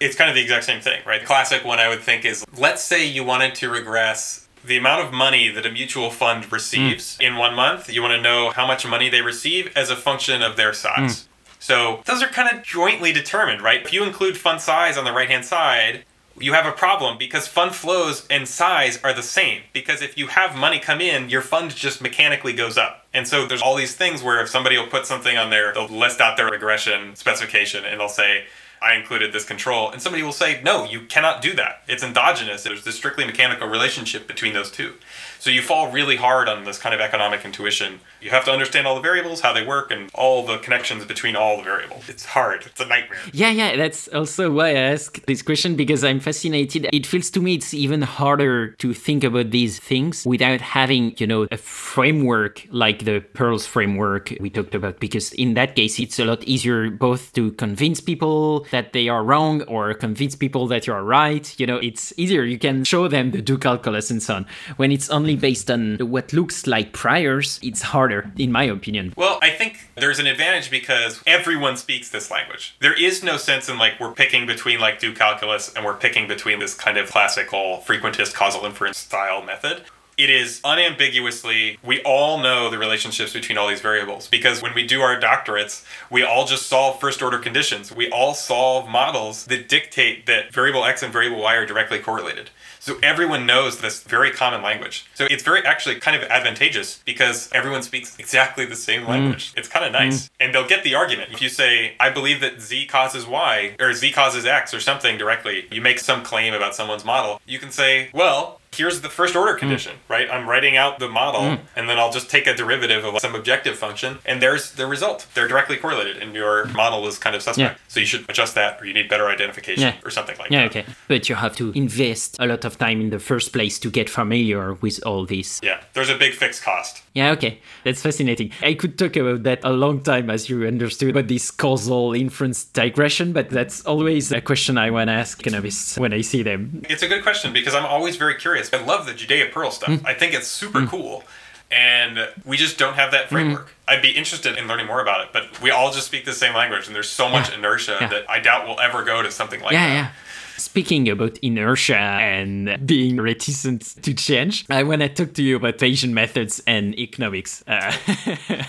[0.00, 1.20] It's kind of the exact same thing, right?
[1.20, 5.06] The classic one I would think is let's say you wanted to regress the amount
[5.06, 7.26] of money that a mutual fund receives mm.
[7.26, 10.42] in one month, you want to know how much money they receive as a function
[10.42, 11.22] of their size.
[11.22, 11.24] Mm.
[11.58, 13.84] So those are kind of jointly determined, right?
[13.84, 16.04] If you include fund size on the right hand side,
[16.40, 19.62] you have a problem because fund flows and size are the same.
[19.72, 23.06] Because if you have money come in, your fund just mechanically goes up.
[23.12, 25.88] And so there's all these things where if somebody will put something on there, they'll
[25.88, 28.44] list out their regression specification and they'll say,
[28.80, 29.90] I included this control.
[29.90, 31.82] And somebody will say, no, you cannot do that.
[31.88, 32.62] It's endogenous.
[32.62, 34.94] There's this strictly mechanical relationship between those two.
[35.40, 38.00] So you fall really hard on this kind of economic intuition.
[38.20, 41.36] You have to understand all the variables, how they work, and all the connections between
[41.36, 42.08] all the variables.
[42.08, 42.66] It's hard.
[42.66, 43.18] It's a nightmare.
[43.32, 43.76] Yeah, yeah.
[43.76, 46.88] That's also why I ask this question because I'm fascinated.
[46.92, 51.26] It feels to me it's even harder to think about these things without having, you
[51.26, 54.98] know, a framework like the Pearls framework we talked about.
[54.98, 59.22] Because in that case, it's a lot easier both to convince people that they are
[59.22, 61.54] wrong or convince people that you are right.
[61.58, 62.42] You know, it's easier.
[62.42, 64.46] You can show them the do calculus and so on.
[64.76, 69.12] When it's only based on what looks like priors, it's harder, in my opinion.
[69.16, 72.74] Well, I think there's an advantage because everyone speaks this language.
[72.80, 76.28] There is no sense in like we're picking between like do calculus and we're picking
[76.28, 79.82] between this kind of classical frequentist causal inference style method
[80.18, 84.86] it is unambiguously we all know the relationships between all these variables because when we
[84.86, 89.68] do our doctorates we all just solve first order conditions we all solve models that
[89.68, 92.50] dictate that variable x and variable y are directly correlated
[92.88, 95.04] so everyone knows this very common language.
[95.14, 99.08] So it's very actually kind of advantageous because everyone speaks exactly the same mm.
[99.08, 99.52] language.
[99.52, 99.58] Mm.
[99.58, 100.24] It's kind of nice.
[100.24, 100.30] Mm.
[100.40, 101.30] And they'll get the argument.
[101.30, 105.18] If you say, I believe that Z causes Y or Z causes X or something
[105.18, 109.34] directly, you make some claim about someone's model, you can say, well, here's the first
[109.36, 109.58] order mm.
[109.58, 110.10] condition, mm.
[110.10, 110.28] right?
[110.30, 111.60] I'm writing out the model mm.
[111.76, 115.26] and then I'll just take a derivative of some objective function and there's the result.
[115.34, 117.78] They're directly correlated and your model is kind of suspect.
[117.78, 117.84] Yeah.
[117.88, 120.06] So you should adjust that or you need better identification yeah.
[120.06, 120.74] or something like yeah, that.
[120.74, 120.92] Yeah, okay.
[121.08, 124.08] But you have to invest a lot of time in the first place to get
[124.10, 125.60] familiar with all this.
[125.62, 127.02] Yeah, there's a big fixed cost.
[127.18, 127.58] Yeah, okay.
[127.82, 128.52] That's fascinating.
[128.62, 132.64] I could talk about that a long time as you understood about this causal inference
[132.64, 136.84] digression, but that's always a question I want to ask economists when I see them.
[136.88, 139.90] It's a good question because I'm always very curious I love the Judea-Pearl stuff.
[139.90, 140.06] Mm.
[140.06, 140.88] I think it's super mm.
[140.88, 141.24] cool.
[141.72, 143.34] And we just don't have that hmm.
[143.34, 143.66] framework.
[143.66, 143.72] Mm.
[143.88, 146.54] I'd be interested in learning more about it, but we all just speak the same
[146.54, 147.58] language, and there's so much yeah.
[147.58, 148.08] inertia yeah.
[148.08, 150.12] that I doubt we'll ever go to something like yeah, that.
[150.58, 155.78] Speaking about inertia and being reticent to change, I want to talk to you about
[155.78, 157.62] Bayesian methods and economics.
[157.68, 157.92] Uh,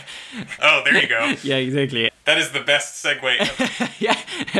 [0.62, 1.34] oh, there you go.
[1.44, 2.12] yeah, exactly.
[2.26, 3.90] That is the best segue.
[4.00, 4.14] yeah,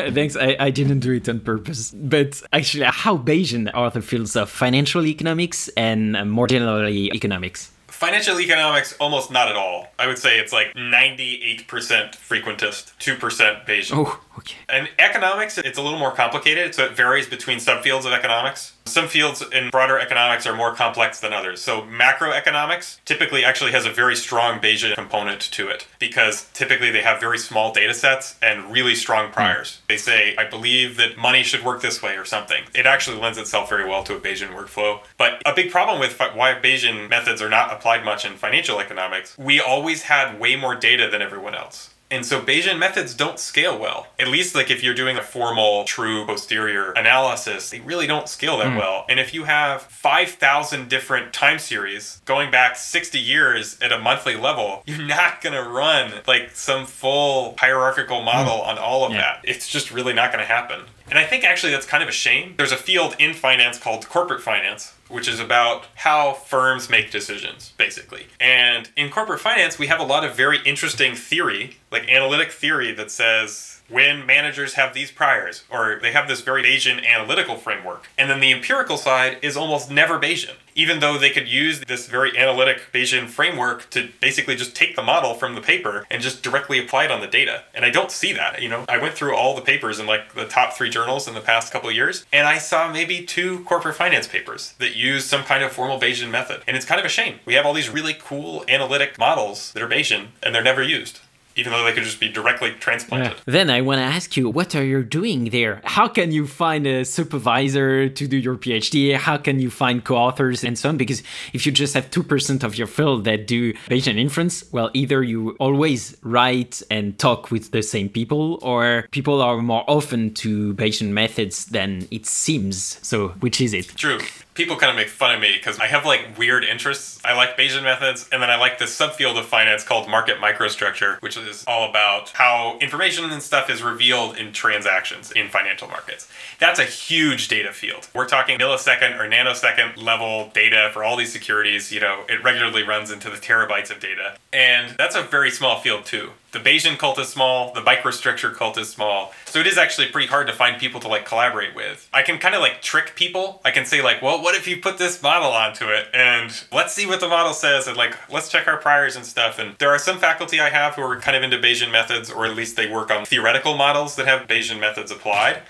[0.10, 0.36] thanks.
[0.36, 1.92] I, I didn't do it on purpose.
[1.92, 7.72] But actually, how Bayesian are the fields of financial economics and uh, more generally economics?
[8.00, 9.88] Financial economics, almost not at all.
[10.00, 13.92] I would say it's like 98% frequentist, 2% Bayesian.
[13.94, 14.56] Oh, okay.
[14.70, 18.72] And economics, it's a little more complicated, so it varies between subfields of economics.
[18.90, 21.62] Some fields in broader economics are more complex than others.
[21.62, 27.04] So macroeconomics typically actually has a very strong Bayesian component to it because typically they
[27.04, 29.82] have very small data sets and really strong priors.
[29.84, 29.88] Mm.
[29.90, 32.64] They say, I believe that money should work this way or something.
[32.74, 35.02] It actually lends itself very well to a Bayesian workflow.
[35.18, 39.38] But a big problem with why Bayesian methods are not applied much in financial economics,
[39.38, 41.92] we always had way more data than everyone else.
[42.12, 44.08] And so Bayesian methods don't scale well.
[44.18, 48.58] At least like if you're doing a formal true posterior analysis, they really don't scale
[48.58, 48.78] that mm.
[48.78, 49.06] well.
[49.08, 54.36] And if you have 5,000 different time series going back 60 years at a monthly
[54.36, 58.68] level, you're not going to run like some full hierarchical model mm.
[58.68, 59.20] on all of yeah.
[59.20, 59.42] that.
[59.44, 60.82] It's just really not going to happen.
[61.10, 62.54] And I think actually that's kind of a shame.
[62.58, 67.74] There's a field in finance called corporate finance, which is about how firms make decisions,
[67.78, 68.28] basically.
[68.40, 72.94] And in corporate finance, we have a lot of very interesting theory, like analytic theory,
[72.94, 78.08] that says when managers have these priors, or they have this very Bayesian analytical framework.
[78.18, 82.08] And then the empirical side is almost never Bayesian, even though they could use this
[82.08, 86.44] very analytic Bayesian framework to basically just take the model from the paper and just
[86.44, 87.64] directly apply it on the data.
[87.74, 88.62] And I don't see that.
[88.62, 91.34] You know, I went through all the papers in like the top three journals in
[91.34, 95.44] the past couple years, and I saw maybe two corporate finance papers that use some
[95.44, 96.62] kind of formal Bayesian method.
[96.68, 97.40] And it's kind of a shame.
[97.46, 101.20] We have all these really cool analytic models that are Bayesian, and they're never used
[101.60, 103.34] even though they could just be directly transplanted.
[103.34, 103.44] Yeah.
[103.46, 105.82] Then I want to ask you, what are you doing there?
[105.84, 109.16] How can you find a supervisor to do your PhD?
[109.16, 110.98] How can you find co-authors and so on?
[110.98, 111.22] Because
[111.54, 115.58] if you just have 2% of your field that do Bayesian inference, well, either you
[115.60, 121.10] always write and talk with the same people, or people are more open to Bayesian
[121.10, 123.00] methods than it seems.
[123.06, 123.88] So which is it?
[123.96, 124.20] True
[124.60, 127.18] people kind of make fun of me because I have like weird interests.
[127.24, 131.18] I like Bayesian methods, and then I like this subfield of finance called market microstructure,
[131.22, 136.30] which is all about how information and stuff is revealed in transactions in financial markets.
[136.60, 138.10] That's a huge data field.
[138.14, 141.94] We're talking millisecond or nanosecond level data for all these securities.
[141.94, 144.36] You know, it regularly runs into the terabytes of data.
[144.52, 148.78] And that's a very small field, too the Bayesian cult is small, the microstructure cult
[148.78, 149.34] is small.
[149.46, 152.10] So it is actually pretty hard to find people to like collaborate with.
[152.12, 153.62] I can kind of like trick people.
[153.64, 156.94] I can say like, well, what if you put this model onto it and let's
[156.94, 159.60] see what the model says and like let's check our priors and stuff.
[159.60, 162.46] And there are some faculty I have who are kind of into Bayesian methods or
[162.46, 165.62] at least they work on theoretical models that have Bayesian methods applied,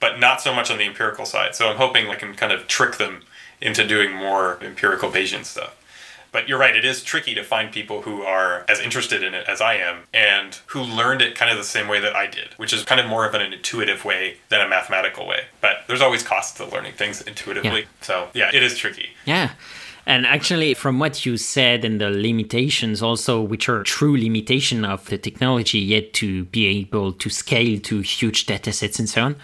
[0.00, 1.54] but not so much on the empirical side.
[1.54, 3.22] So I'm hoping I can kind of trick them
[3.60, 5.74] into doing more empirical Bayesian stuff.
[6.36, 9.48] But you're right, it is tricky to find people who are as interested in it
[9.48, 12.48] as I am and who learned it kind of the same way that I did,
[12.58, 15.44] which is kind of more of an intuitive way than a mathematical way.
[15.62, 17.80] But there's always costs to learning things intuitively.
[17.80, 17.86] Yeah.
[18.02, 19.08] So, yeah, it is tricky.
[19.24, 19.52] Yeah.
[20.04, 25.06] And actually, from what you said and the limitations also, which are true limitation of
[25.06, 29.36] the technology yet to be able to scale to huge data sets and so on,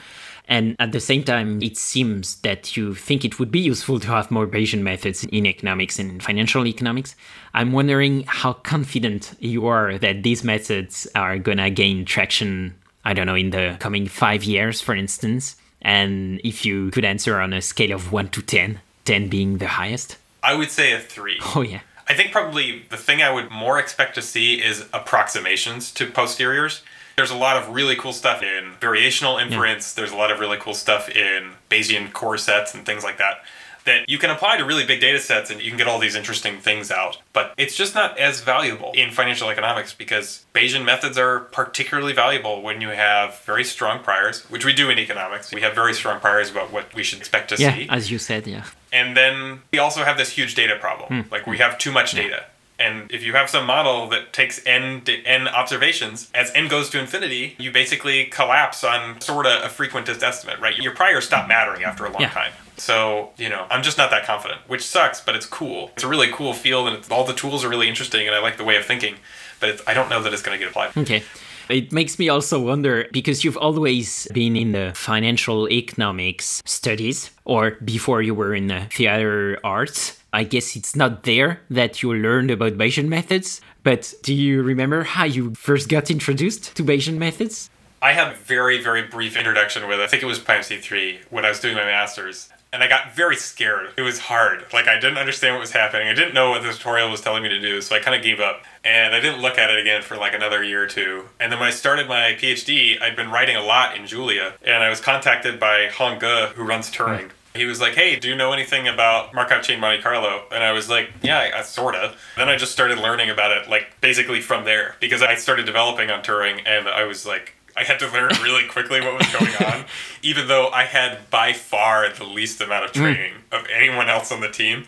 [0.53, 4.09] and at the same time, it seems that you think it would be useful to
[4.09, 7.17] have more Bayesian methods in economics and financial economics.
[7.55, 13.25] I'm wondering how confident you are that these methods are gonna gain traction, I don't
[13.25, 15.57] know, in the coming five years, for instance.
[15.81, 19.69] And if you could answer on a scale of 1 to 10, 10 being the
[19.69, 20.19] highest?
[20.43, 21.41] I would say a 3.
[21.57, 21.81] Oh, yeah.
[22.07, 26.83] I think probably the thing I would more expect to see is approximations to posteriors.
[27.17, 29.95] There's a lot of really cool stuff in variational inference.
[29.95, 30.03] Yeah.
[30.03, 33.43] There's a lot of really cool stuff in Bayesian core sets and things like that
[33.85, 36.15] that you can apply to really big data sets and you can get all these
[36.15, 37.19] interesting things out.
[37.33, 42.63] But it's just not as valuable in financial economics because Bayesian methods are particularly valuable
[42.63, 45.53] when you have very strong priors, which we do in economics.
[45.53, 47.87] We have very strong priors about what we should expect to yeah, see.
[47.89, 48.65] As you said, yeah.
[48.93, 51.25] And then we also have this huge data problem.
[51.25, 51.33] Hmm.
[51.33, 52.23] Like we have too much yeah.
[52.23, 52.45] data.
[52.83, 56.91] And if you have some model that takes n to n observations, as n goes
[56.91, 60.77] to infinity, you basically collapse on sort of a frequentist estimate, right?
[60.77, 62.31] Your priors stop mattering after a long yeah.
[62.31, 62.53] time.
[62.77, 65.91] So, you know, I'm just not that confident, which sucks, but it's cool.
[65.95, 68.57] It's a really cool field, and all the tools are really interesting, and I like
[68.57, 69.17] the way of thinking,
[69.61, 70.97] but I don't know that it's going to get applied.
[70.97, 71.23] Okay.
[71.69, 77.73] It makes me also wonder because you've always been in the financial economics studies, or
[77.85, 80.19] before you were in the theater arts.
[80.33, 85.03] I guess it's not there that you learned about Bayesian methods, but do you remember
[85.03, 87.69] how you first got introduced to Bayesian methods?
[88.01, 91.51] I had a very, very brief introduction with, I think it was PyMC3 when I
[91.51, 92.49] was doing my master's.
[92.73, 93.91] And I got very scared.
[93.99, 94.65] It was hard.
[94.73, 96.09] Like, I didn't understand what was happening.
[96.09, 98.23] I didn't know what the tutorial was telling me to do, so I kind of
[98.23, 98.63] gave up.
[98.83, 101.29] And I didn't look at it again for like another year or two.
[101.39, 104.55] And then when I started my PhD, I'd been writing a lot in Julia.
[104.65, 107.31] And I was contacted by Hong Ge, who runs Turing.
[107.55, 110.73] He was like, "Hey, do you know anything about Markov chain Monte Carlo?" And I
[110.73, 114.65] was like, "Yeah, I, sorta." Then I just started learning about it, like basically from
[114.65, 118.31] there, because I started developing on Turing, and I was like, I had to learn
[118.43, 119.85] really quickly what was going on,
[120.23, 123.03] even though I had by far the least amount of hmm.
[123.03, 124.87] training of anyone else on the team.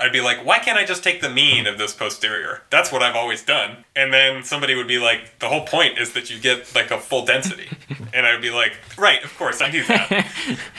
[0.00, 2.62] I'd be like, why can't I just take the mean of this posterior?
[2.70, 3.84] That's what I've always done.
[3.94, 6.98] And then somebody would be like, the whole point is that you get like a
[6.98, 7.68] full density.
[8.14, 10.26] and I would be like, right, of course, I do that.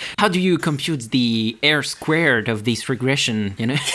[0.18, 3.56] How do you compute the r squared of this regression?
[3.58, 3.78] You know.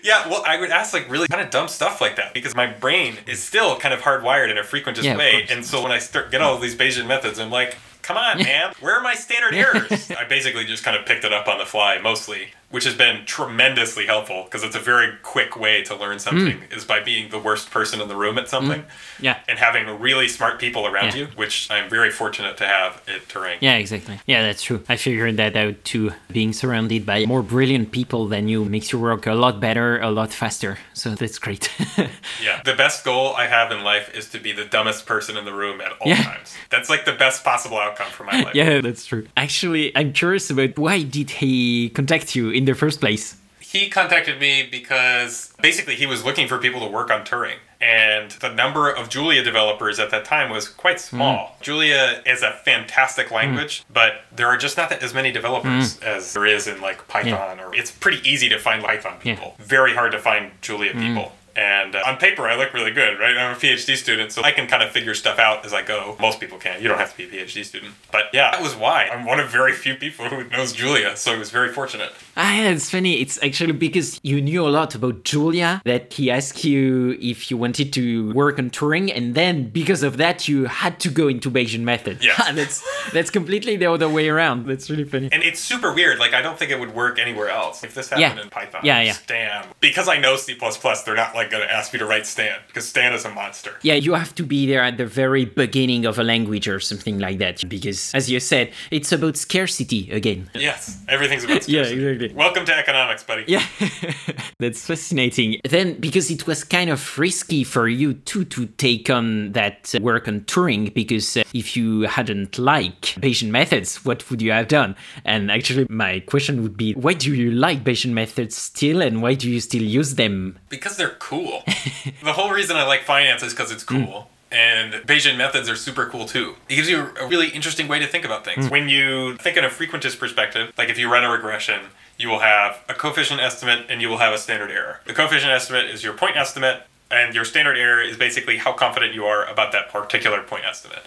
[0.00, 2.66] Yeah, well, I would ask like really kind of dumb stuff like that because my
[2.66, 5.98] brain is still kind of hardwired in a frequentist Yeah, way, and so when I
[5.98, 9.52] start get all these Bayesian methods, I'm like, come on, man, where are my standard
[9.54, 10.10] errors?
[10.12, 13.24] I basically just kind of picked it up on the fly mostly, which has been
[13.24, 16.76] tremendously helpful because it's a very quick way to learn something Mm.
[16.76, 18.84] is by being the worst person in the room at something
[19.18, 19.38] yeah.
[19.48, 21.20] and having really smart people around Yeah.
[21.20, 23.56] you, which I'm very fortunate to have at Turing.
[23.60, 24.20] Yeah, exactly.
[24.26, 24.82] Yeah, that's true.
[24.88, 26.12] I figured that out too.
[26.30, 30.10] Being surrounded by more brilliant people than you makes your work a lot better, a
[30.10, 30.78] lot faster.
[30.92, 31.70] So that's great.
[32.42, 35.44] Yeah, the best goal I have in life is to be the dumbest person in
[35.44, 36.22] the room at all Yeah.
[36.22, 36.54] times.
[36.70, 38.54] That's like the best possible outcome for my life.
[38.54, 39.26] yeah, that's true.
[39.36, 43.36] Actually, I'm curious about why did he contact you in the first place?
[43.60, 47.58] He contacted me because basically he was looking for people to work on Turing.
[47.80, 51.38] And the number of Julia developers at that time was quite small.
[51.38, 51.62] Mm.
[51.62, 53.32] Julia is a fantastic mm.
[53.32, 56.02] language, but there are just not as many developers mm.
[56.02, 57.60] as there is in like Python.
[57.60, 59.54] Or it's pretty easy to find Python people.
[59.58, 61.32] Very hard to find Julia people.
[61.58, 63.36] And uh, on paper, I look really good, right?
[63.36, 66.16] I'm a PhD student, so I can kind of figure stuff out as I go.
[66.20, 66.80] Most people can't.
[66.80, 67.94] You don't have to be a PhD student.
[68.12, 69.08] But yeah, that was why.
[69.08, 72.12] I'm one of very few people who knows Julia, so I was very fortunate.
[72.40, 73.20] Ah, it's funny.
[73.20, 77.56] It's actually because you knew a lot about Julia that he asked you if you
[77.56, 81.50] wanted to work on Turing, and then because of that, you had to go into
[81.50, 82.22] Bayesian method.
[82.22, 82.78] Yeah, that's
[83.12, 84.66] that's completely the other way around.
[84.66, 85.28] That's really funny.
[85.32, 86.20] And it's super weird.
[86.20, 87.82] Like I don't think it would work anywhere else.
[87.82, 88.42] If this happened Yeah.
[88.44, 89.12] in Python, Yeah, yeah.
[89.14, 92.56] Stan, because I know C++, they're not like going to ask me to write Stan
[92.68, 93.72] because Stan is a monster.
[93.82, 97.18] Yeah, you have to be there at the very beginning of a language or something
[97.18, 100.48] like that because, as you said, it's about scarcity again.
[100.54, 101.68] Yes, everything's about scarcity.
[101.78, 102.27] Yeah, scarcity.
[102.30, 102.44] Exactly.
[102.44, 103.44] Welcome to economics, buddy.
[103.46, 103.64] Yeah,
[104.58, 105.60] that's fascinating.
[105.68, 110.00] Then, because it was kind of risky for you too to take on that uh,
[110.00, 114.68] work on Turing, because uh, if you hadn't liked Bayesian methods, what would you have
[114.68, 114.96] done?
[115.24, 119.34] And actually, my question would be, why do you like Bayesian methods still, and why
[119.34, 120.58] do you still use them?
[120.68, 121.62] Because they're cool.
[122.22, 124.28] the whole reason I like finance is because it's cool.
[124.50, 126.56] And Bayesian methods are super cool too.
[126.68, 128.70] It gives you a really interesting way to think about things.
[128.70, 131.80] When you think in a frequentist perspective, like if you run a regression,
[132.18, 135.00] you will have a coefficient estimate and you will have a standard error.
[135.06, 139.14] The coefficient estimate is your point estimate, and your standard error is basically how confident
[139.14, 141.02] you are about that particular point estimate.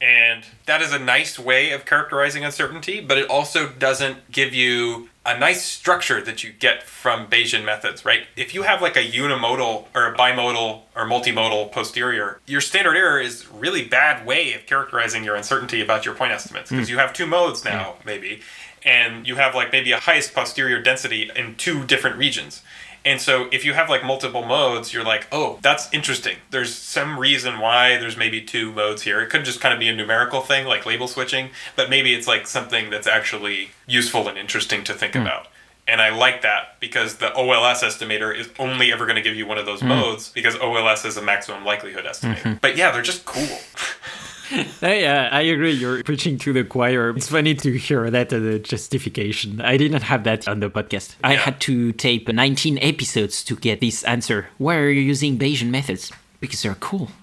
[0.00, 5.08] And that is a nice way of characterizing uncertainty, but it also doesn't give you
[5.24, 8.22] a nice structure that you get from Bayesian methods, right?
[8.36, 13.20] If you have like a unimodal or a bimodal or multimodal posterior, your standard error
[13.20, 16.92] is a really bad way of characterizing your uncertainty about your point estimates because hmm.
[16.92, 17.68] you have two modes hmm.
[17.68, 18.40] now, maybe,
[18.84, 22.62] and you have like maybe a highest posterior density in two different regions.
[23.04, 26.36] And so if you have like multiple modes, you're like, oh, that's interesting.
[26.50, 29.20] There's some reason why there's maybe two modes here.
[29.20, 32.26] It could just kind of be a numerical thing like label switching, but maybe it's
[32.26, 35.22] like something that's actually useful and interesting to think hmm.
[35.22, 35.46] about.
[35.86, 39.46] And I like that because the OLS estimator is only ever going to give you
[39.46, 39.88] one of those hmm.
[39.88, 42.36] modes because OLS is a maximum likelihood estimator.
[42.36, 42.54] Mm-hmm.
[42.60, 43.58] But yeah, they're just cool.
[44.82, 45.72] yeah, uh, I agree.
[45.72, 47.10] You're preaching to the choir.
[47.16, 49.60] It's funny to hear that uh, as a justification.
[49.60, 51.16] I didn't have that on the podcast.
[51.22, 51.38] I Yeah.
[51.40, 54.48] had to tape 19 episodes to get this answer.
[54.58, 56.10] Why are you using Bayesian methods?
[56.40, 57.10] Because they're cool.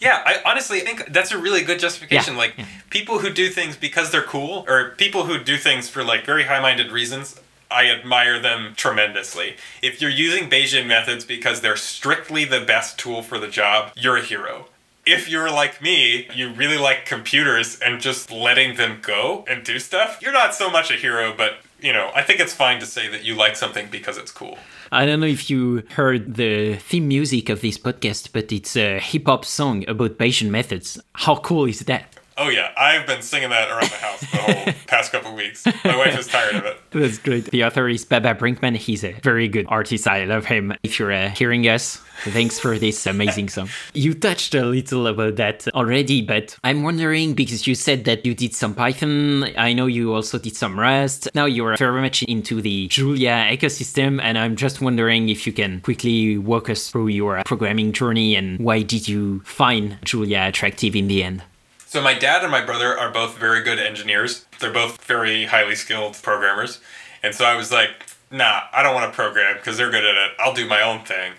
[0.00, 2.32] Yeah, I honestly think that's a really good justification.
[2.34, 2.54] Yeah, Like
[2.88, 6.44] people who do things because they're cool, or people who do things for like very
[6.44, 7.38] high-minded reasons.
[7.70, 9.56] I admire them tremendously.
[9.82, 14.16] If you're using Bayesian methods because they're strictly the best tool for the job, you're
[14.16, 14.68] a hero.
[15.10, 19.80] If you're like me, you really like computers and just letting them go and do
[19.80, 22.86] stuff, you're not so much a hero, but you know, I think it's fine to
[22.86, 24.56] say that you like something because it's cool.
[24.92, 29.00] I don't know if you heard the theme music of this podcast, but it's a
[29.00, 31.00] hip hop song about Bayesian methods.
[31.14, 32.19] How cool is that?
[32.42, 35.66] Oh yeah, I've been singing that around the house the whole past couple weeks.
[35.84, 36.80] My wife is tired of it.
[36.90, 37.44] That's great.
[37.44, 38.76] The author is Baba Brinkman.
[38.76, 40.08] He's a very good artist.
[40.08, 40.72] I love him.
[40.82, 43.68] If you're uh, hearing us, thanks for this amazing song.
[43.92, 48.34] You touched a little about that already, but I'm wondering because you said that you
[48.34, 49.44] did some Python.
[49.58, 51.28] I know you also did some Rust.
[51.34, 55.82] Now you're very much into the Julia ecosystem, and I'm just wondering if you can
[55.82, 61.08] quickly walk us through your programming journey and why did you find Julia attractive in
[61.08, 61.42] the end?
[61.90, 64.46] So my dad and my brother are both very good engineers.
[64.60, 66.78] They're both very highly skilled programmers.
[67.20, 67.90] And so I was like,
[68.30, 70.30] nah, I don't want to program because they're good at it.
[70.38, 71.32] I'll do my own thing.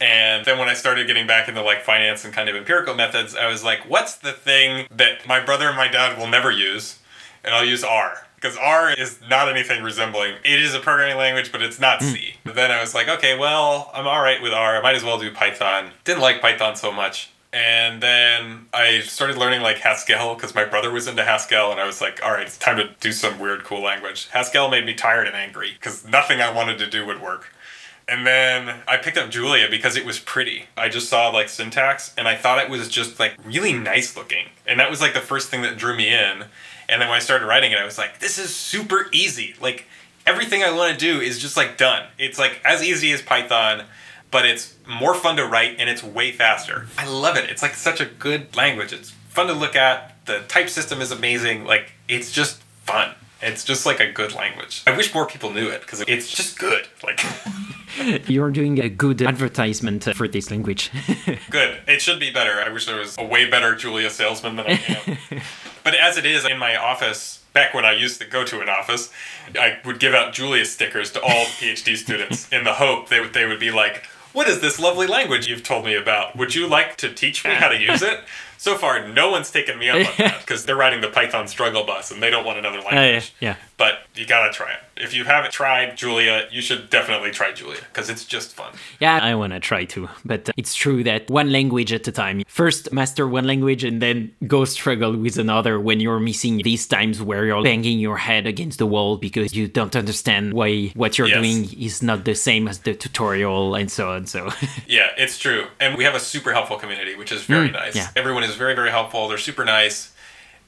[0.00, 3.36] And then when I started getting back into like finance and kind of empirical methods,
[3.36, 6.98] I was like, what's the thing that my brother and my dad will never use?
[7.44, 8.26] And I'll use R.
[8.34, 10.34] Because R is not anything resembling.
[10.44, 12.32] It is a programming language, but it's not C.
[12.32, 12.38] Hmm.
[12.46, 14.76] But then I was like, okay, well, I'm all right with R.
[14.76, 15.92] I might as well do Python.
[16.02, 17.30] Didn't like Python so much.
[17.52, 21.86] And then I started learning like Haskell because my brother was into Haskell, and I
[21.86, 24.28] was like, all right, it's time to do some weird, cool language.
[24.28, 27.52] Haskell made me tired and angry because nothing I wanted to do would work.
[28.08, 30.64] And then I picked up Julia because it was pretty.
[30.78, 34.46] I just saw like syntax and I thought it was just like really nice looking.
[34.66, 36.44] And that was like the first thing that drew me in.
[36.88, 39.54] And then when I started writing it, I was like, this is super easy.
[39.60, 39.84] Like
[40.26, 42.06] everything I want to do is just like done.
[42.18, 43.84] It's like as easy as Python,
[44.30, 46.86] but it's more fun to write and it's way faster.
[46.96, 47.50] I love it.
[47.50, 48.92] It's like such a good language.
[48.92, 50.24] It's fun to look at.
[50.26, 51.64] The type system is amazing.
[51.64, 53.14] Like it's just fun.
[53.40, 54.82] It's just like a good language.
[54.86, 56.88] I wish more people knew it because it's just good.
[57.02, 57.20] Like
[58.28, 60.90] You're doing a good advertisement for this language.
[61.50, 61.78] good.
[61.86, 62.60] It should be better.
[62.60, 65.40] I wish there was a way better Julia salesman than I am.
[65.84, 68.68] but as it is in my office, back when I used to go to an
[68.68, 69.12] office,
[69.58, 73.20] I would give out Julia stickers to all the PhD students in the hope they
[73.20, 74.06] would they would be like,
[74.38, 76.36] "What is this lovely language you've told me about?
[76.36, 78.20] Would you like to teach me how to use it?"
[78.56, 81.82] So far, no one's taken me up on that because they're riding the Python struggle
[81.82, 83.32] bus and they don't want another oh, language.
[83.40, 83.56] yeah.
[83.78, 84.80] But you gotta try it.
[84.96, 88.72] If you haven't tried Julia, you should definitely try Julia because it's just fun.
[88.98, 92.42] Yeah, I want to try to, but it's true that one language at a time.
[92.48, 97.22] First, master one language and then go struggle with another when you're missing these times
[97.22, 101.28] where you're banging your head against the wall because you don't understand why what you're
[101.28, 101.36] Yes.
[101.40, 104.26] doing is not the same as the tutorial and so on.
[104.26, 104.50] So,
[104.88, 105.66] Yeah, it's true.
[105.78, 107.94] And we have a super helpful community, which is very mm, nice.
[107.94, 108.08] yeah.
[108.16, 109.28] Everyone is very, very helpful.
[109.28, 110.10] They're super nice.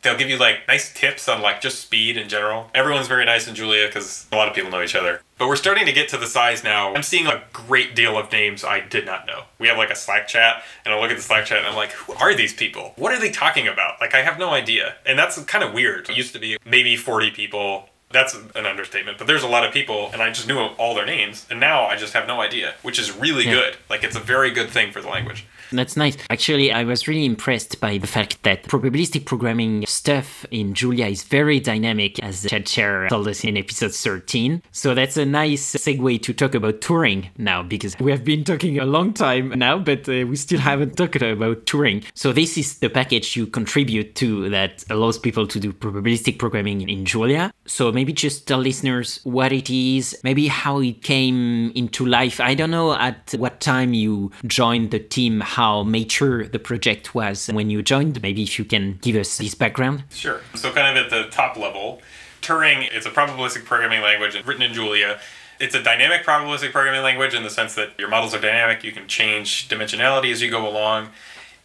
[0.03, 2.71] They'll give you like nice tips on like just speed in general.
[2.75, 5.21] Everyone's very nice in Julia because a lot of people know each other.
[5.39, 6.95] But we're starting to get to the size now.
[6.95, 9.45] I'm seeing a great deal of names I did not know.
[9.59, 11.77] We have like a Slack chat, and I look at the Slack chat and I'm
[11.77, 12.93] like, who are these people?
[12.97, 14.01] What are they talking about?
[14.01, 14.97] Like, I have no idea.
[15.07, 16.11] And that's kind of weird.
[16.11, 17.89] It used to be maybe 40 people.
[18.13, 21.07] That's an understatement, but there's a lot of people, and I just knew all their
[21.07, 23.77] names, and now I just have no idea, which is really good.
[23.89, 25.47] Like, it's a very good thing for the language.
[25.73, 26.17] That's nice.
[26.29, 31.23] Actually, I was really impressed by the fact that probabilistic programming stuff in Julia is
[31.23, 34.63] very dynamic, as Chad Scherrer told us in episode 13.
[34.73, 38.81] So that's a nice segue to talk about Turing now, because we have been talking
[38.81, 42.05] a long time now, but uh, we still haven't talked about Turing.
[42.15, 46.89] So this is the package you contribute to that allows people to do probabilistic programming
[46.89, 47.53] in Julia.
[47.67, 52.41] So maybe just tell listeners what it is, maybe how it came into life.
[52.41, 57.49] I don't know at what time you joined the team, how mature the project was
[57.49, 58.23] when you joined.
[58.23, 60.05] Maybe if you can give us this background.
[60.09, 60.41] Sure.
[60.55, 62.01] So, kind of at the top level,
[62.41, 65.21] Turing is a probabilistic programming language written in Julia.
[65.61, 68.83] It's a dynamic probabilistic programming language in the sense that your models are dynamic.
[68.83, 71.11] You can change dimensionality as you go along.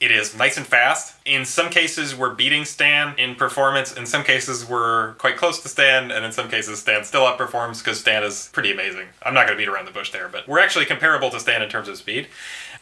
[0.05, 1.15] It is nice and fast.
[1.25, 3.91] In some cases, we're beating Stan in performance.
[3.91, 6.11] In some cases, we're quite close to Stan.
[6.11, 9.07] And in some cases, Stan still outperforms because Stan is pretty amazing.
[9.23, 11.63] I'm not going to beat around the bush there, but we're actually comparable to Stan
[11.63, 12.27] in terms of speed.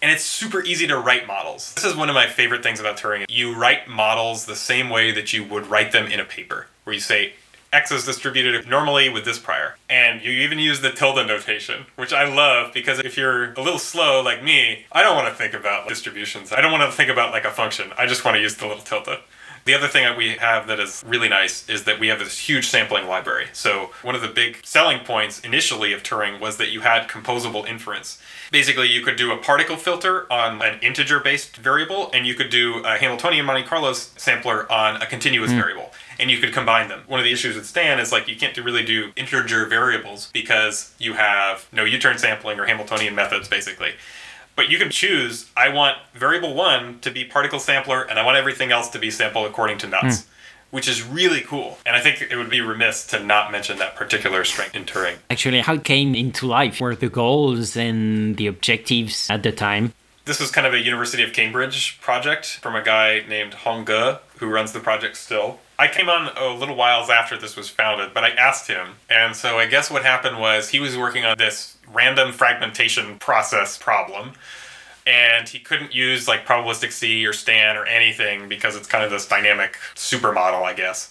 [0.01, 1.73] And it's super easy to write models.
[1.75, 3.23] This is one of my favorite things about Turing.
[3.29, 6.93] You write models the same way that you would write them in a paper, where
[6.93, 7.35] you say,
[7.73, 9.77] X is distributed normally with this prior.
[9.89, 13.79] And you even use the tilde notation, which I love because if you're a little
[13.79, 16.53] slow like me, I don't want to think about distributions.
[16.53, 17.91] I don't want to think about like a function.
[17.97, 19.17] I just want to use the little tilde.
[19.65, 22.37] The other thing that we have that is really nice is that we have this
[22.37, 23.47] huge sampling library.
[23.53, 27.65] So, one of the big selling points initially of Turing was that you had composable
[27.65, 28.21] inference.
[28.51, 32.49] Basically, you could do a particle filter on an integer based variable, and you could
[32.49, 35.59] do a Hamiltonian Monte Carlo sampler on a continuous hmm.
[35.59, 37.01] variable and you could combine them.
[37.07, 40.93] One of the issues with Stan is like you can't really do integer variables because
[40.99, 43.91] you have no U-turn sampling or Hamiltonian methods basically.
[44.55, 48.37] But you can choose I want variable 1 to be particle sampler and I want
[48.37, 50.21] everything else to be sampled according to nuts.
[50.21, 50.29] Hmm.
[50.71, 51.77] Which is really cool.
[51.85, 55.17] And I think it would be remiss to not mention that particular strength in Turing.
[55.29, 59.93] Actually, how it came into life were the goals and the objectives at the time.
[60.25, 64.17] This was kind of a University of Cambridge project from a guy named Hong Ge,
[64.37, 65.59] who runs the project still.
[65.77, 68.95] I came on a little whiles after this was founded, but I asked him.
[69.09, 73.77] And so I guess what happened was he was working on this random fragmentation process
[73.77, 74.33] problem.
[75.05, 79.11] And he couldn't use like probabilistic C or Stan or anything because it's kind of
[79.11, 81.09] this dynamic supermodel, I guess.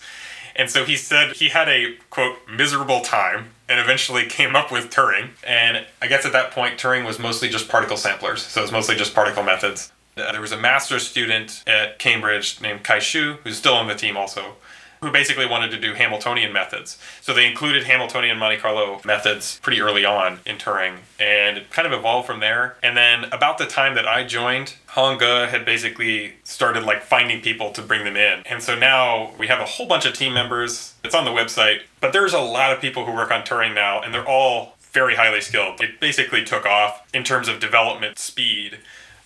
[0.54, 4.90] And so he said he had a quote miserable time and eventually came up with
[4.90, 5.30] Turing.
[5.46, 8.42] And I guess at that point, Turing was mostly just particle samplers.
[8.42, 9.92] So it was mostly just particle methods.
[10.16, 13.94] Uh, there was a master's student at Cambridge named Kai Xu, who's still on the
[13.94, 14.56] team also,
[15.00, 16.98] who basically wanted to do Hamiltonian methods.
[17.22, 21.86] So they included Hamiltonian Monte Carlo methods pretty early on in Turing, and it kind
[21.86, 22.76] of evolved from there.
[22.82, 27.40] And then about the time that I joined, Hong Ge had basically started like finding
[27.40, 28.42] people to bring them in.
[28.44, 30.94] And so now we have a whole bunch of team members.
[31.02, 34.00] It's on the website, but there's a lot of people who work on Turing now,
[34.02, 35.80] and they're all very highly skilled.
[35.80, 38.78] It basically took off in terms of development speed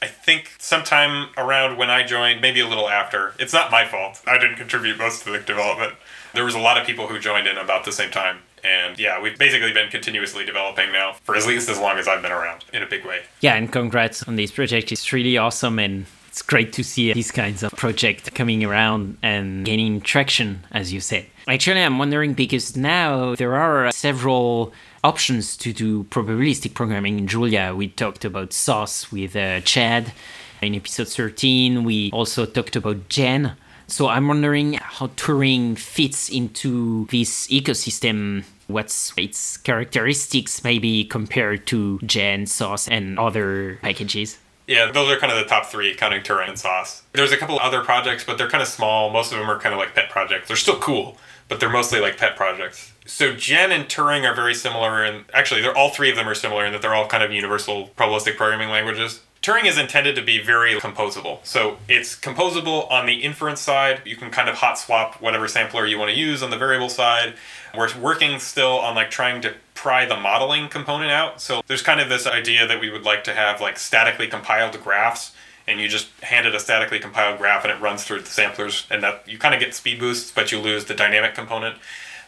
[0.02, 3.34] I think sometime around when I joined, maybe a little after.
[3.38, 4.20] It's not my fault.
[4.26, 5.94] I didn't contribute most to the development.
[6.34, 8.38] There was a lot of people who joined in about the same time.
[8.62, 12.22] And yeah, we've basically been continuously developing now for at least as long as I've
[12.22, 13.22] been around in a big way.
[13.40, 14.92] Yeah, and congrats on this project.
[14.92, 19.64] It's really awesome and it's great to see these kinds of projects coming around and
[19.64, 21.24] gaining traction, as you said.
[21.48, 24.74] Actually, I'm wondering because now there are several
[25.06, 27.72] options to do probabilistic programming in Julia.
[27.76, 30.12] We talked about Soss with uh, Chad.
[30.60, 33.52] In episode 13, we also talked about Gen.
[33.86, 38.42] So I'm wondering how Turing fits into this ecosystem.
[38.66, 44.38] What's its characteristics, maybe compared to Gen, Soss, and other packages?
[44.66, 47.02] Yeah, those are kind of the top three, counting Turing and Soss.
[47.12, 49.10] There's a couple other projects, but they're kind of small.
[49.10, 50.48] Most of them are kind of like pet projects.
[50.48, 51.16] They're still cool,
[51.48, 52.92] but they're mostly like pet projects.
[53.06, 56.34] So Gen and Turing are very similar, and actually, they're all three of them are
[56.34, 59.20] similar in that they're all kind of universal probabilistic programming languages.
[59.46, 61.38] Turing is intended to be very composable.
[61.44, 64.02] So it's composable on the inference side.
[64.04, 66.88] You can kind of hot swap whatever sampler you want to use on the variable
[66.88, 67.34] side.
[67.72, 71.40] We're working still on like trying to pry the modeling component out.
[71.40, 74.82] So there's kind of this idea that we would like to have like statically compiled
[74.82, 75.32] graphs
[75.68, 78.84] and you just hand it a statically compiled graph and it runs through the samplers
[78.90, 81.76] and that you kind of get speed boosts but you lose the dynamic component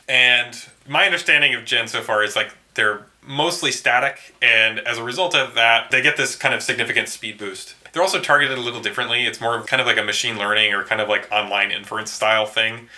[0.08, 5.04] and my understanding of gen so far is like they're mostly static and as a
[5.04, 8.60] result of that they get this kind of significant speed boost they're also targeted a
[8.60, 11.70] little differently it's more kind of like a machine learning or kind of like online
[11.70, 12.88] inference style thing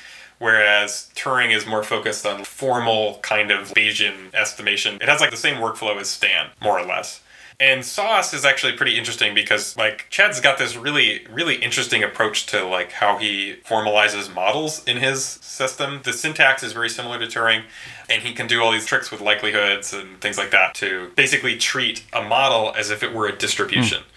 [0.41, 4.97] whereas Turing is more focused on formal kind of Bayesian estimation.
[4.97, 7.21] It has like the same workflow as Stan, more or less.
[7.61, 12.47] And Soss is actually pretty interesting because like Chad's got this really really interesting approach
[12.47, 16.01] to like how he formalizes models in his system.
[16.03, 17.65] The syntax is very similar to Turing
[18.11, 21.57] and he can do all these tricks with likelihoods and things like that to basically
[21.57, 23.99] treat a model as if it were a distribution.
[23.99, 24.10] Mm.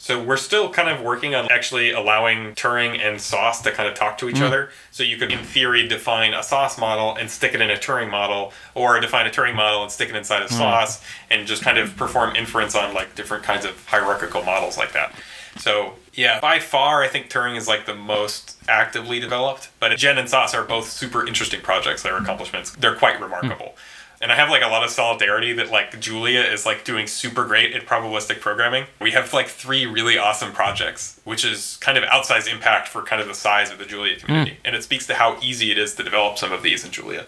[0.00, 3.96] So we're still kind of working on actually allowing Turing and Soss to kind of
[3.96, 4.42] talk to each mm.
[4.42, 4.70] other.
[4.92, 8.08] So you could, in theory, define a Soss model and stick it in a Turing
[8.08, 10.56] model, or define a Turing model and stick it inside of mm.
[10.58, 14.92] Soss, and just kind of perform inference on like different kinds of hierarchical models like
[14.92, 15.12] that.
[15.56, 19.70] So yeah, by far, I think Turing is like the most actively developed.
[19.80, 22.02] But Gen and SOS are both super interesting projects.
[22.02, 23.74] Their accomplishments, they're quite remarkable.
[23.74, 23.78] Mm.
[24.20, 27.44] And I have like a lot of solidarity that like Julia is like doing super
[27.44, 28.86] great at probabilistic programming.
[29.00, 33.22] We have like three really awesome projects, which is kind of outsized impact for kind
[33.22, 34.52] of the size of the Julia community.
[34.52, 34.60] Mm.
[34.64, 37.26] And it speaks to how easy it is to develop some of these in Julia.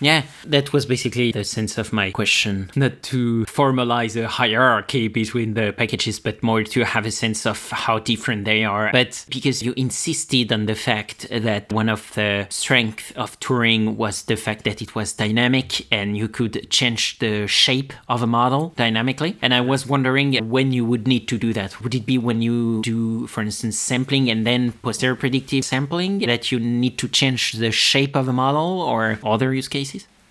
[0.00, 2.70] Yeah, that was basically the sense of my question.
[2.74, 7.70] Not to formalize a hierarchy between the packages, but more to have a sense of
[7.70, 8.90] how different they are.
[8.92, 14.22] But because you insisted on the fact that one of the strengths of Turing was
[14.22, 18.72] the fact that it was dynamic and you could change the shape of a model
[18.76, 19.36] dynamically.
[19.42, 21.82] And I was wondering when you would need to do that.
[21.82, 26.50] Would it be when you do, for instance, sampling and then posterior predictive sampling that
[26.50, 29.89] you need to change the shape of a model or other use cases?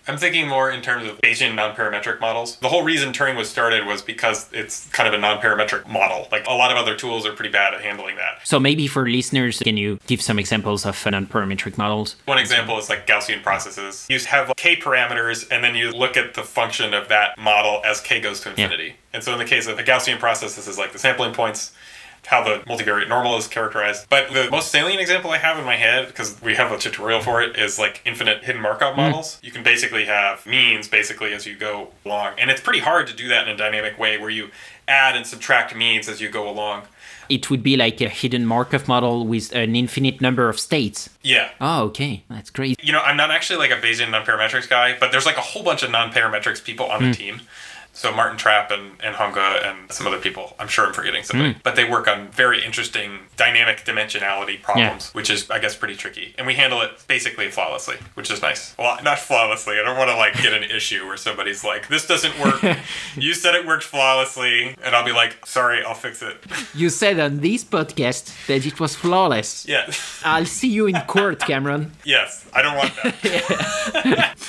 [0.09, 2.55] I'm thinking more in terms of Bayesian non-parametric models.
[2.57, 6.27] The whole reason Turing was started was because it's kind of a non-parametric model.
[6.31, 8.39] Like a lot of other tools are pretty bad at handling that.
[8.43, 12.15] So maybe for listeners, can you give some examples of uh, non-parametric models?
[12.25, 14.07] One example is like Gaussian processes.
[14.09, 18.01] You have k parameters and then you look at the function of that model as
[18.01, 18.85] k goes to infinity.
[18.85, 18.93] Yeah.
[19.13, 21.71] And so in the case of a Gaussian process, this is like the sampling points
[22.27, 24.07] how the multivariate normal is characterized.
[24.09, 27.21] But the most salient example I have in my head, because we have a tutorial
[27.21, 29.01] for it, is like infinite hidden Markov hmm.
[29.01, 29.37] models.
[29.37, 29.43] Mm.
[29.43, 32.33] You can basically have means basically as you go along.
[32.37, 34.49] And it's pretty hard to do that in a dynamic way where you
[34.87, 36.83] add and subtract means as you go along.
[37.29, 41.11] It would be like a hidden Markov model with an infinite number of states.
[41.21, 41.51] Yeah.
[41.61, 42.23] Oh, okay.
[42.27, 42.83] That's great.
[42.83, 45.61] You know, I'm not actually like a Bayesian non-parametrics guy, but there's like a whole
[45.61, 47.01] bunch of non-parametrics people on mm.
[47.01, 47.11] the hmm.
[47.13, 47.41] team.
[47.91, 51.23] So Martin Trapp and, and Hong Ge and some other people, I'm sure I'm forgetting
[51.23, 51.59] something, Hmm.
[51.63, 56.33] but they work on very interesting dynamic dimensionality problems, which is, I guess, pretty tricky.
[56.37, 58.73] And we handle it basically flawlessly, which is nice.
[58.77, 59.79] Well, not flawlessly.
[59.79, 62.63] I don't want to like get an issue where somebody's like, this doesn't work.
[63.17, 64.75] you said it worked flawlessly.
[64.81, 66.37] And I'll be like, sorry, I'll fix it.
[66.73, 69.65] You said on this podcast that it was flawless.
[69.67, 69.91] yeah.
[70.23, 71.91] I'll see you in court, Cameron.
[72.05, 72.45] yes.
[72.53, 74.35] I don't want that.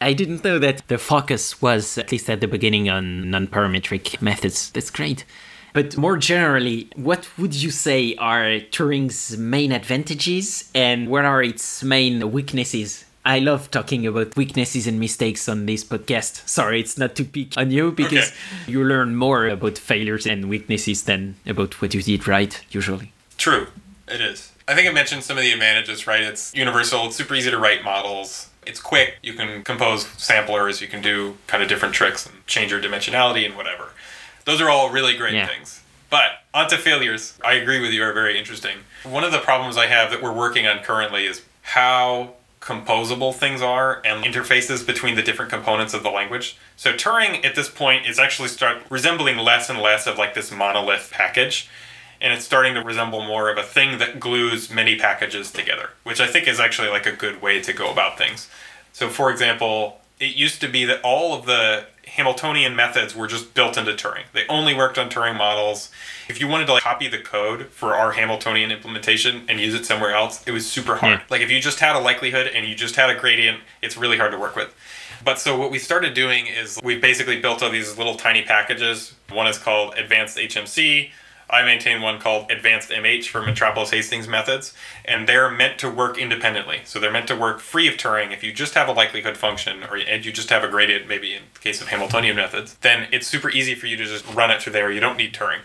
[0.00, 4.20] I didn't know that the focus was, at least at the beginning, on non parametric
[4.20, 4.70] methods.
[4.70, 5.24] That's great.
[5.72, 11.82] But more generally, what would you say are Turing's main advantages and what are its
[11.82, 13.04] main weaknesses?
[13.26, 16.46] I love talking about weaknesses and mistakes on this podcast.
[16.48, 18.72] Sorry, it's not to pick on you because Okay.
[18.72, 23.12] you learn more about failures and weaknesses than about what you did right, usually.
[23.38, 23.66] True,
[24.06, 24.52] it is.
[24.68, 26.22] I think I mentioned some of the advantages, right?
[26.22, 30.88] It's universal, it's super easy to write models, it's quick, you can compose samplers, you
[30.88, 33.90] can do kind of different tricks and change your dimensionality and whatever.
[34.44, 35.46] Those are all really great Yeah.
[35.46, 35.80] things.
[36.10, 38.78] But onto failures, I agree with you, are very interesting.
[39.02, 43.60] One of the problems I have that we're working on currently is how composable things
[43.60, 46.56] are and interfaces between the different components of the language.
[46.76, 50.50] So Turing at this point is actually start resembling less and less of like this
[50.50, 51.68] monolith package
[52.24, 56.22] and it's starting to resemble more of a thing that glues many packages together, which
[56.22, 58.48] I think is actually like a good way to go about things.
[58.94, 63.52] So for example, it used to be that all of the Hamiltonian methods were just
[63.52, 64.22] built into Turing.
[64.32, 65.90] They only worked on Turing models.
[66.26, 69.84] If you wanted to like copy the code for our Hamiltonian implementation and use it
[69.84, 71.18] somewhere else, it was super hard.
[71.18, 71.26] Yeah.
[71.28, 74.16] Like if you just had a likelihood and you just had a gradient, it's really
[74.16, 74.74] hard to work with.
[75.22, 79.12] But so what we started doing is we basically built all these little tiny packages.
[79.30, 81.10] One is called Advanced HMC.
[81.48, 84.74] I maintain one called Advanced MH for Metropolis Hastings methods,
[85.04, 86.80] and they're meant to work independently.
[86.84, 88.32] So they're meant to work free of Turing.
[88.32, 91.34] If you just have a likelihood function, or and you just have a gradient, maybe
[91.34, 94.50] in the case of Hamiltonian methods, then it's super easy for you to just run
[94.50, 94.90] it through there.
[94.90, 95.60] You don't need Turing.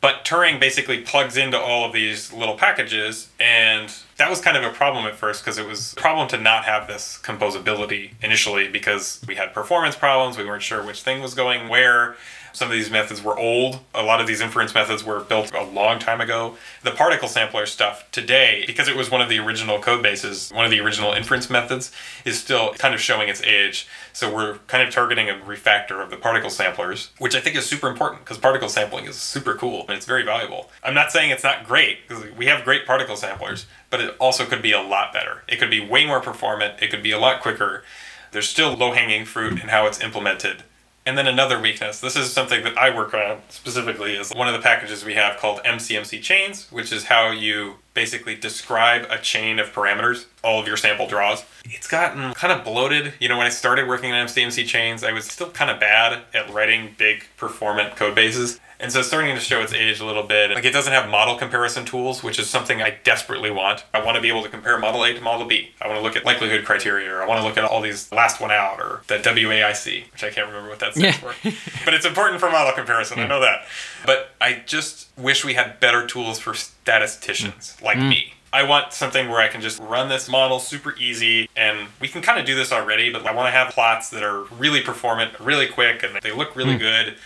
[0.00, 3.69] But Turing basically plugs into all of these little packages, and
[4.16, 6.64] that was kind of a problem at first because it was a problem to not
[6.64, 10.36] have this composability initially because we had performance problems.
[10.36, 12.16] We weren't sure which thing was going where.
[12.52, 13.80] Some of these methods were old.
[13.94, 16.56] A lot of these inference methods were built a long time ago.
[16.82, 20.64] The particle sampler stuff today, because it was one of the original code bases, one
[20.64, 21.92] of the original inference methods,
[22.24, 23.86] is still kind of showing its age.
[24.12, 27.66] So we're kind of targeting a refactor of the particle samplers, which I think is
[27.66, 30.70] super important because particle sampling is super cool and it's very valuable.
[30.82, 34.44] I'm not saying it's not great because we have great particle samplers, but it also
[34.44, 35.42] could be a lot better.
[35.48, 37.84] It could be way more performant, it could be a lot quicker.
[38.32, 40.62] There's still low hanging fruit in how it's implemented.
[41.06, 44.54] And then another weakness, this is something that I work on specifically, is one of
[44.54, 49.58] the packages we have called MCMC chains, which is how you basically describe a chain
[49.58, 51.42] of parameters, all of your sample draws.
[51.64, 53.14] It's gotten kind of bloated.
[53.18, 56.20] You know, when I started working on MCMC chains, I was still kind of bad
[56.34, 58.60] at writing big performant code bases.
[58.80, 60.50] And so it's starting to show its age a little bit.
[60.50, 63.84] Like it doesn't have model comparison tools, which is something I desperately want.
[63.92, 65.72] I want to be able to compare model A to model B.
[65.82, 68.10] I want to look at likelihood criteria, or I want to look at all these
[68.10, 71.32] last one out, or the WAIC, which I can't remember what that stands Yeah.
[71.32, 71.84] for.
[71.84, 73.18] But it's important for model comparison.
[73.20, 73.66] I know that.
[74.06, 77.84] But I just wish we had better tools for statisticians mm.
[77.84, 78.16] like me.
[78.16, 78.34] Mm.
[78.52, 82.20] I want something where I can just run this model super easy, and we can
[82.20, 85.38] kind of do this already, but I want to have plots that are really performant,
[85.38, 86.80] really quick, and they look really mm.
[86.80, 87.16] good.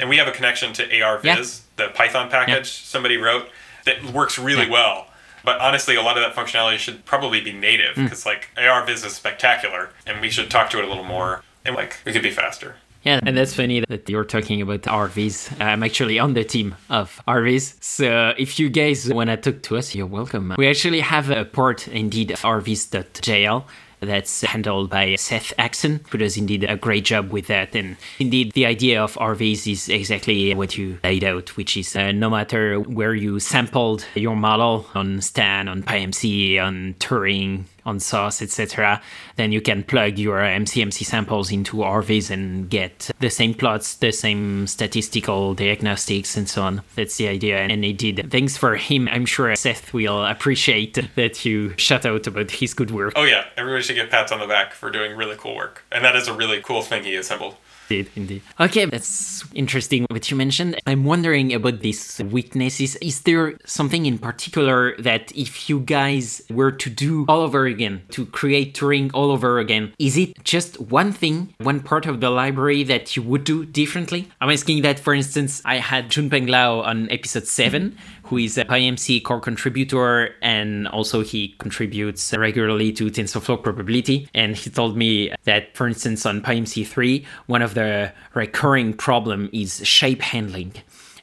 [0.00, 3.48] And we have a connection to ArviZ, the Python package somebody wrote
[3.84, 4.72] that works really Yeah.
[4.72, 5.06] well.
[5.44, 8.04] But honestly, a lot of that functionality should probably be native mm.
[8.04, 11.74] because like ArviZ is spectacular, and we should talk to it a little more, and
[11.74, 12.76] like we could be faster.
[13.04, 15.60] Yeah, and that's funny that you're talking about ArviZ.
[15.60, 17.82] I'm actually on the team of ArviZ.
[17.82, 20.54] So if you guys want to talk to us, you're welcome.
[20.58, 23.66] We actually have a port indeed, of ArviZ.jl.
[24.00, 27.74] That's handled by Seth Axen, who does indeed a great job with that.
[27.74, 32.12] And indeed, the idea of ArviZ is exactly what you laid out, which is uh,
[32.12, 38.42] no matter where you sampled your model on Stan, on PyMC, on Turing, on Soss,
[38.42, 39.00] etc.,
[39.36, 44.12] then you can plug your MCMC samples into ArviZ and get the same plots, the
[44.12, 46.82] same statistical diagnostics, and so on.
[46.94, 47.58] That's the idea.
[47.58, 48.30] And he did.
[48.30, 49.08] Thanks for him.
[49.08, 53.14] I'm sure Seth will appreciate that you shout out about his good work.
[53.16, 56.04] Oh yeah, everybody should get pats on the back for doing really cool work, and
[56.04, 57.56] that is a really cool thing he assembled.
[57.90, 58.42] Indeed, indeed.
[58.60, 60.78] Okay, that's interesting what you mentioned.
[60.86, 62.96] I'm wondering about these weaknesses.
[62.96, 68.02] Is there something in particular that if you guys were to do all over again,
[68.10, 72.30] to create Turing all over again, is it just one thing, one part of the
[72.30, 74.28] library that you would do differently?
[74.40, 77.96] I'm asking that, for instance, I had Junpeng Lao on episode 7,
[78.28, 84.28] who is a PyMC core contributor and also he contributes regularly to TensorFlow probability.
[84.34, 89.48] And he told me that, for instance, on PyMC 3, one of the recurring problem
[89.52, 90.74] is shape handling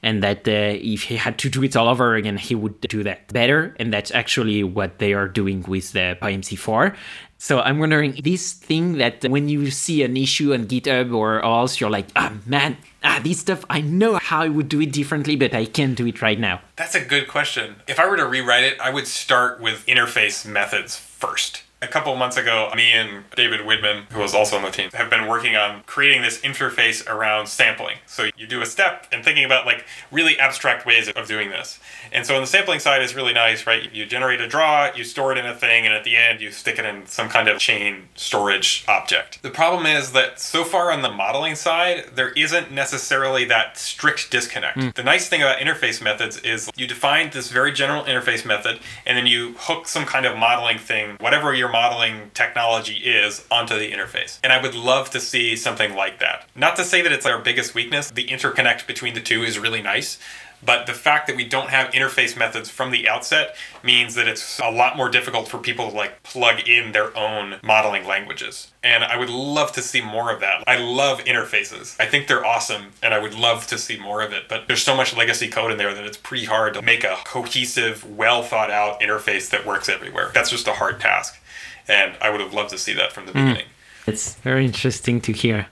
[0.06, 3.02] and that uh, if he had to do it all over again, he would do
[3.04, 3.76] that better.
[3.80, 6.96] And that's actually what they are doing with the PyMC4.
[7.40, 11.80] So I'm wondering this thing that when you see an issue on GitHub or else,
[11.80, 14.92] you're like, ah, oh, man, ah, this stuff, I know how I would do it
[14.92, 16.62] differently, but I can't do it right now.
[16.76, 17.78] That's a good question.
[17.88, 21.64] If I were to rewrite it, I would start with interface methods first.
[21.82, 25.10] A couple months ago, me and David Widmann, who was also on the team, have
[25.10, 27.98] been working on creating this interface around sampling.
[28.08, 31.80] So you do a step and thinking about like really abstract ways of doing this.
[32.12, 33.92] And so on the sampling side is really nice, right?
[33.94, 36.50] You generate a draw, you store it in a thing, and at the end you
[36.50, 39.44] stick it in some kind of chain storage object.
[39.44, 44.32] The problem is that so far on the modeling side, there isn't necessarily that strict
[44.32, 44.78] disconnect.
[44.78, 44.94] Mm.
[44.96, 49.18] The nice thing about interface methods is you define this very general interface method, and
[49.18, 53.92] then you hook some kind of modeling thing, whatever your modeling technology is, onto the
[53.92, 54.40] interface.
[54.44, 56.48] And I would love to see something like that.
[56.56, 59.82] Not to say that it's our biggest weakness, the interconnect between the two is really
[59.82, 60.18] nice
[60.66, 64.60] but the fact that we don't have interface methods from the outset means that it's
[64.60, 68.72] a lot more difficult for people to like plug in their own modeling languages.
[68.84, 70.64] And I would love to see more of that.
[70.68, 71.96] I love interfaces.
[72.00, 74.50] I think they're awesome and I would love to see more of it.
[74.50, 77.18] But there's so much legacy code in there that it's pretty hard to make a
[77.26, 80.32] cohesive, well thought out interface that works everywhere.
[80.34, 81.40] That's just a hard task.
[81.88, 83.46] And I would have loved to see that from the mm.
[83.46, 83.68] beginning.
[84.08, 85.68] It's very interesting to hear.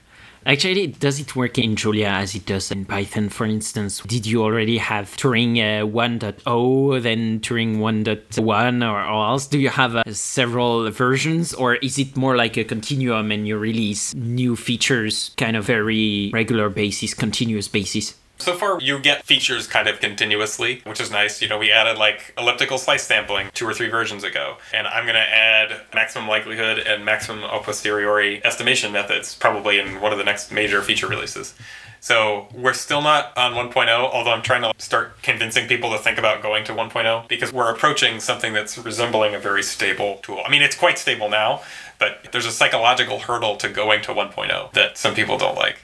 [0.46, 4.00] Actually, does it work in Julia as it does in Python, for instance?
[4.00, 9.46] Did you already have Turing uh, 1.0, then Turing 1.1, or, or else?
[9.46, 13.56] Do you have uh, several versions, or is it more like a continuum and you
[13.56, 18.14] release new features kind of very regular basis, continuous basis?
[18.38, 21.40] So far, you get features kind of continuously, which is nice.
[21.40, 25.04] You know, we added like elliptical slice sampling two or three versions ago, and I'm
[25.04, 30.18] going to add maximum likelihood and maximum a posteriori estimation methods probably in one of
[30.18, 31.54] the next major feature releases.
[32.00, 36.18] So we're still not on 1.0, although I'm trying to start convincing people to think
[36.18, 40.42] about going to 1.0 because we're approaching something that's resembling a very stable tool.
[40.44, 41.62] I mean, it's quite stable now,
[41.98, 45.78] but there's a psychological hurdle to going to 1.0 that some people don't like.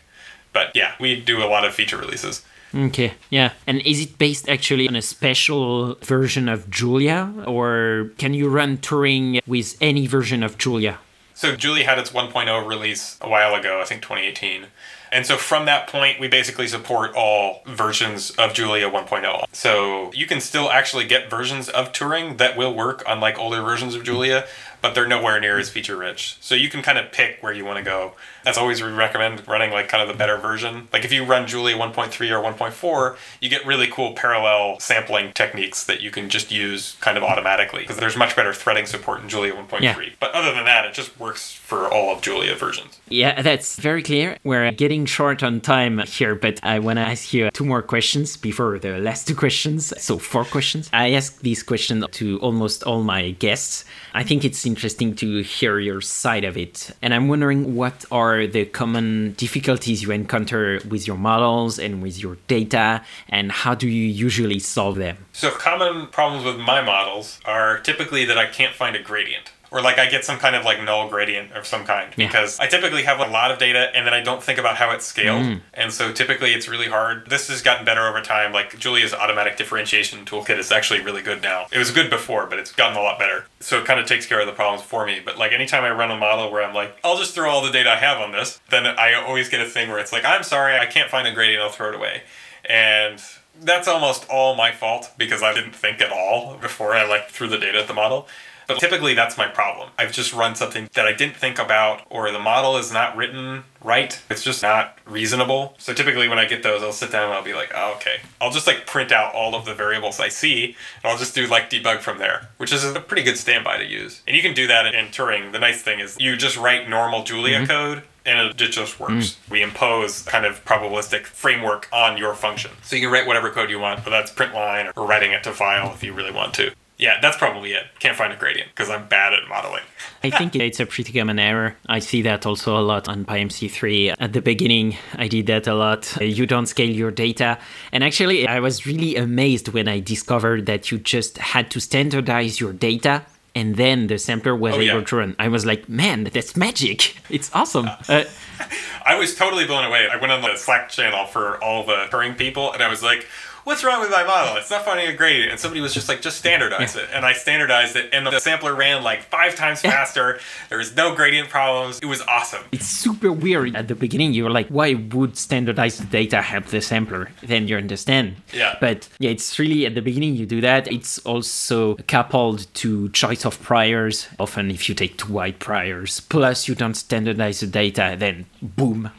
[0.53, 2.43] But yeah, we do a lot of feature releases.
[2.75, 3.53] Okay, yeah.
[3.67, 8.79] And is it based actually on a special version of Julia, or can you run
[8.79, 10.99] Turing with any version of Julia?
[11.35, 14.67] So Julia had its 1.0 release a while ago, I think 2018.
[15.13, 19.45] And so from that point, we basically support all versions of Julia 1.0.
[19.53, 23.63] So you can still actually get versions of Turing that will work on like older
[23.63, 24.47] versions of Julia,
[24.81, 26.37] but they're nowhere near as feature rich.
[26.41, 28.15] So you can kind of pick where you want to go.
[28.47, 30.89] As always, we recommend running like kind of the better version.
[30.93, 35.85] Like if you run Julia 1.3 or 1.4, you get really cool parallel sampling techniques
[35.85, 39.29] that you can just use kind of automatically because there's much better threading support in
[39.29, 39.81] Julia 1.3.
[39.81, 39.97] Yeah.
[40.19, 43.01] But other than that, it just works for all of Julia versions.
[43.09, 44.39] Yeah, that's very clear.
[44.45, 48.37] We're getting short on time here, but I want to ask you two more questions
[48.37, 49.93] before the last two questions.
[50.03, 50.89] So, four questions.
[50.93, 53.85] I ask these questions to almost all my guests.
[54.13, 56.91] I think it's interesting to hear your side of it.
[57.03, 62.21] And I'm wondering what are the common difficulties you encounter with your models and with
[62.21, 65.17] your data, and how do you usually solve them?
[65.33, 69.81] So, common problems with my models are typically that I can't find a gradient or
[69.81, 72.27] like I get some kind of like null gradient of some kind yeah.
[72.27, 74.91] because I typically have a lot of data and then I don't think about how
[74.91, 75.43] it's scaled.
[75.43, 75.61] Mm.
[75.75, 77.29] And so typically it's really hard.
[77.31, 78.53] This has gotten better over time.
[78.53, 81.67] Like Julia's automatic differentiation toolkit is actually really good now.
[81.71, 83.45] It was good before, but it's gotten a lot better.
[83.61, 85.21] So it kind of takes care of the problems for me.
[85.25, 87.73] But like anytime I run a model where I'm like, I'll just throw all the
[87.73, 90.43] data I have on this, then I always get a thing where it's like, I'm
[90.43, 92.23] sorry, I can't find a gradient, I'll throw it away.
[92.69, 93.23] And
[93.63, 97.49] that's almost all my fault because I didn't think at all before I like threw
[97.49, 98.27] the data at the model.
[98.75, 99.91] But typically that's my problem.
[99.99, 103.65] I've just run something that I didn't think about or the model is not written
[103.83, 104.21] right.
[104.31, 105.75] It's just not reasonable.
[105.79, 108.21] So typically when I get those, I'll sit down and I'll be like, oh, okay.
[108.41, 111.47] I'll just like print out all of the variables I see and I'll just do
[111.47, 114.23] like debug from there, which is a pretty good standby to use.
[114.27, 115.53] And you can do that in Turing.
[115.53, 117.67] The nice thing is you just write normal Julia mm-hmm.
[117.67, 119.13] code and it just works.
[119.13, 119.51] Mm.
[119.51, 122.71] We impose kind of probabilistic framework on your function.
[122.83, 125.43] So you can write whatever code you want, but that's print line or writing it
[125.45, 126.73] to file if you really want to.
[127.01, 127.85] Yeah, that's probably it.
[127.99, 129.83] Can't find a gradient because I'm bad at modeling.
[130.23, 131.75] I think it's a pretty common error.
[131.89, 134.17] I see that also a lot on PyMC3.
[134.19, 136.15] At the beginning, I did that a lot.
[136.21, 137.59] You don't scale your data.
[137.91, 142.61] And actually, I was really amazed when I discovered that you just had to standardize
[142.61, 143.23] your data
[143.55, 145.05] and then the sampler was Oh, able yeah.
[145.05, 145.37] to run.
[145.39, 147.17] I was like, man, that's magic.
[147.31, 147.89] It's awesome.
[148.09, 148.25] Uh,
[149.07, 150.07] I was totally blown away.
[150.13, 153.27] I went on the Slack channel for all the Turing people, and I was like,
[153.65, 154.57] "What's wrong with my model?
[154.57, 157.33] It's not finding a gradient." And somebody was just like, "Just standardize it." And I
[157.33, 160.39] standardized it, and the sampler ran like five times faster.
[160.69, 161.99] There was no gradient problems.
[162.01, 162.65] It was awesome.
[162.73, 163.77] it's super weird.
[163.77, 167.31] At the beginning, you were like, why would standardized data help the sampler?
[167.43, 168.37] Then you understand.
[168.53, 168.77] Yeah.
[168.81, 170.91] But yeah, it's really at the beginning you do that.
[170.91, 174.29] It's also coupled to choice of priors.
[174.39, 179.11] Often, if you take two wide priors, plus you don't standardize the data, then boom.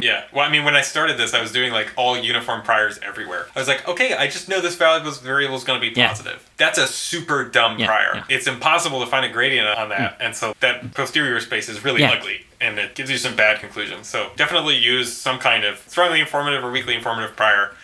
[0.00, 0.24] Yeah.
[0.32, 3.46] Well, I mean, when I started this, I was doing like all uniform priors everywhere.
[3.54, 6.08] I was like, okay, I just know this variable variable is going to be Yeah.
[6.08, 6.48] positive.
[6.56, 8.10] That's a super dumb Yeah, prior.
[8.16, 8.24] yeah.
[8.36, 10.24] It's impossible to find a gradient on that, mm.
[10.26, 12.12] and so that posterior space is really Yeah.
[12.12, 14.06] ugly, and it gives you some bad conclusions.
[14.08, 17.74] So definitely use some kind of strongly informative or weakly informative prior.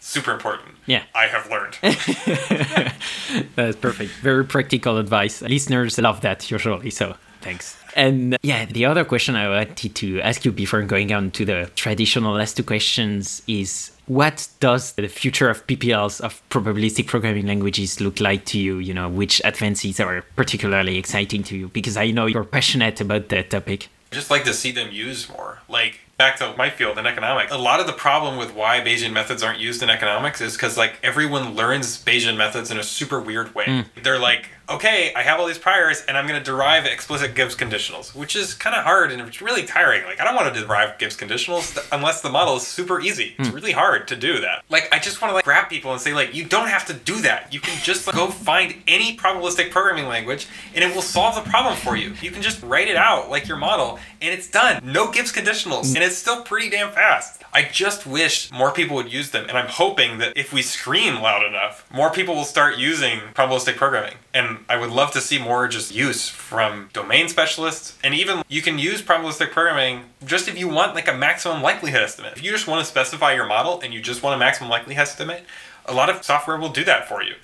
[0.00, 0.68] Super important.
[0.86, 1.02] Yeah.
[1.14, 1.76] I have learned.
[3.56, 4.12] That's perfect.
[4.22, 5.42] Very practical advice.
[5.42, 7.76] Listeners love that usually, so thanks.
[7.96, 11.70] And yeah, the other question I wanted to ask you before going on to the
[11.74, 17.98] traditional last two questions is what does the future of PPLs of probabilistic programming languages
[18.00, 18.78] look like to you?
[18.78, 21.68] You know, which advances are particularly exciting to you?
[21.68, 23.88] Because I know you're passionate about that topic.
[24.12, 25.60] I just like to see them used more.
[25.66, 29.12] Like back to my field in economics, a lot of the problem with why Bayesian
[29.12, 33.20] methods aren't used in economics is because like everyone learns Bayesian methods in a super
[33.20, 33.64] weird way.
[33.64, 34.00] Hmm.
[34.02, 37.54] They're like, okay, I have all these priors and I'm going to derive explicit Gibbs
[37.54, 40.04] conditionals, which is kind of hard and it's really tiring.
[40.04, 43.34] Like I don't want to derive Gibbs conditionals unless the model is super easy.
[43.38, 43.54] It's hmm.
[43.54, 44.64] really hard to do that.
[44.68, 46.94] Like I just want to like grab people and say like, you don't have to
[46.94, 47.52] do that.
[47.52, 51.48] You can just like, go find any probabilistic programming language and it will solve the
[51.48, 52.14] problem for you.
[52.20, 54.80] You can just write it out like your model and it's done.
[54.84, 57.42] No Gibbs conditionals and it's still pretty damn fast.
[57.52, 61.22] I just wish more people would use them and I'm hoping that if we scream
[61.22, 64.14] loud enough, more people will start using probabilistic programming.
[64.34, 68.62] And I would love to see more just use from domain specialists and even you
[68.62, 72.34] can use probabilistic programming just if you want like a maximum likelihood estimate.
[72.36, 75.02] If you just want to specify your model and you just want a maximum likelihood
[75.02, 75.44] estimate,
[75.86, 77.34] a lot of software will do that for you.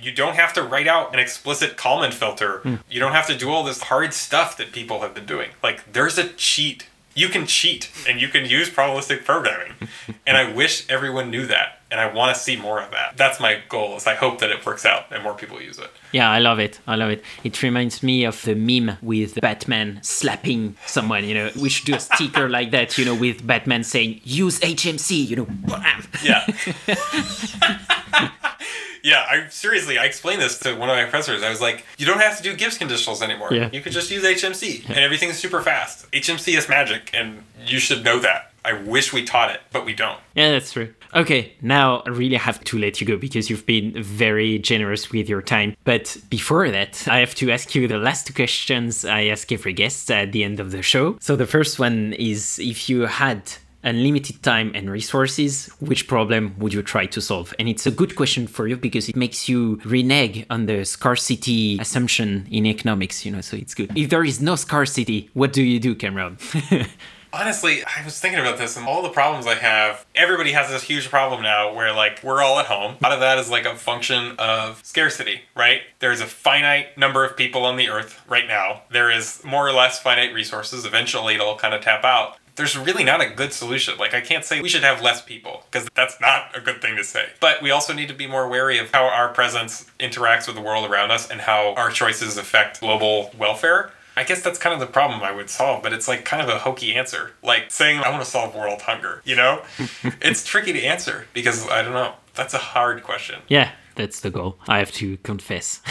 [0.00, 2.58] You don't have to write out an explicit Kalman filter.
[2.58, 2.74] Hmm.
[2.88, 5.50] You don't have to do all this hard stuff that people have been doing.
[5.62, 6.86] Like, there's a cheat.
[7.14, 9.72] You can cheat and you can use probabilistic programming.
[10.26, 11.77] and I wish everyone knew that.
[11.90, 13.16] And I want to see more of that.
[13.16, 13.96] That's my goal.
[13.96, 15.90] Is I hope that it works out and more people use it.
[16.12, 16.80] Yeah, I love it.
[16.86, 17.24] I love it.
[17.44, 21.24] It reminds me of the meme with Batman slapping someone.
[21.24, 22.98] You know, we should do a sticker like that.
[22.98, 26.06] You know, with Batman saying "Use HMC." You know, bam.
[26.22, 26.46] Yeah.
[29.02, 31.42] yeah, I seriously, I explained this to one of my professors.
[31.42, 33.48] I was like, you don't have to do Gibbs conditionals anymore.
[33.52, 33.70] Yeah.
[33.72, 36.10] You could just use HMC and everything's super fast.
[36.12, 38.52] HMC is magic and you should know that.
[38.64, 40.18] I wish we taught it, but we don't.
[40.34, 40.94] Yeah, that's true.
[41.14, 45.28] Okay, now I really have to let you go because you've been very generous with
[45.28, 45.74] your time.
[45.84, 49.72] But before that, I have to ask you the last two questions I ask every
[49.72, 51.16] guest at the end of the show.
[51.20, 53.52] So the first one is if you had
[53.84, 57.54] unlimited time and resources, which problem would you try to solve?
[57.58, 61.78] And it's a good question for you because it makes you renege on the scarcity
[61.78, 63.96] assumption in economics, you know, so it's good.
[63.96, 66.38] If there is no scarcity, what do you do, Cameron?
[67.38, 70.04] Honestly, I was thinking about this and all the problems I have.
[70.16, 72.96] Everybody has this huge problem now where, like, we're all at home.
[73.00, 75.82] A lot of that is like a function of scarcity, right?
[76.00, 78.82] There's a finite number of people on the earth right now.
[78.90, 80.84] There is more or less finite resources.
[80.84, 82.38] Eventually, it'll kind of tap out.
[82.56, 83.96] There's really not a good solution.
[83.98, 86.96] Like, I can't say we should have less people because that's not a good thing
[86.96, 87.28] to say.
[87.38, 90.62] But we also need to be more wary of how our presence interacts with the
[90.62, 93.92] world around us and how our choices affect global welfare.
[94.18, 96.48] I guess that's kind of the problem I would solve, but it's like kind of
[96.48, 97.30] a hokey answer.
[97.42, 99.62] Like saying, I want to solve world hunger, you know?
[100.20, 102.14] it's tricky to answer because I don't know.
[102.34, 103.40] That's a hard question.
[103.48, 104.58] Yeah, that's the goal.
[104.66, 105.82] I have to confess.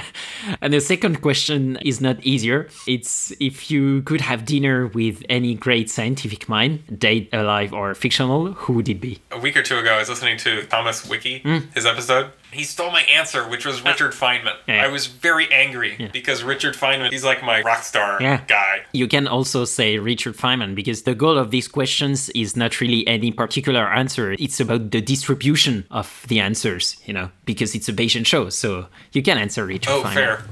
[0.60, 2.68] and the second question is not easier.
[2.86, 8.52] It's if you could have dinner with any great scientific mind, dead, alive, or fictional,
[8.52, 9.20] who would it be?
[9.32, 11.70] A week or two ago, I was listening to Thomas Wiecki, hmm.
[11.74, 12.30] his episode.
[12.52, 14.54] He stole my answer, which was Richard Feynman.
[14.68, 14.84] Yeah.
[14.84, 18.42] I was very angry because Richard Feynman, he's like my rock star Yeah.
[18.46, 18.82] guy.
[18.92, 23.06] You can also say Richard Feynman because the goal of these questions is not really
[23.06, 24.32] any particular answer.
[24.38, 28.48] It's about the distribution of the answers, you know, because it's a Bayesian show.
[28.50, 30.00] So you can answer Richard Feynman.
[30.00, 30.14] Oh, Feynman.
[30.14, 30.44] fair.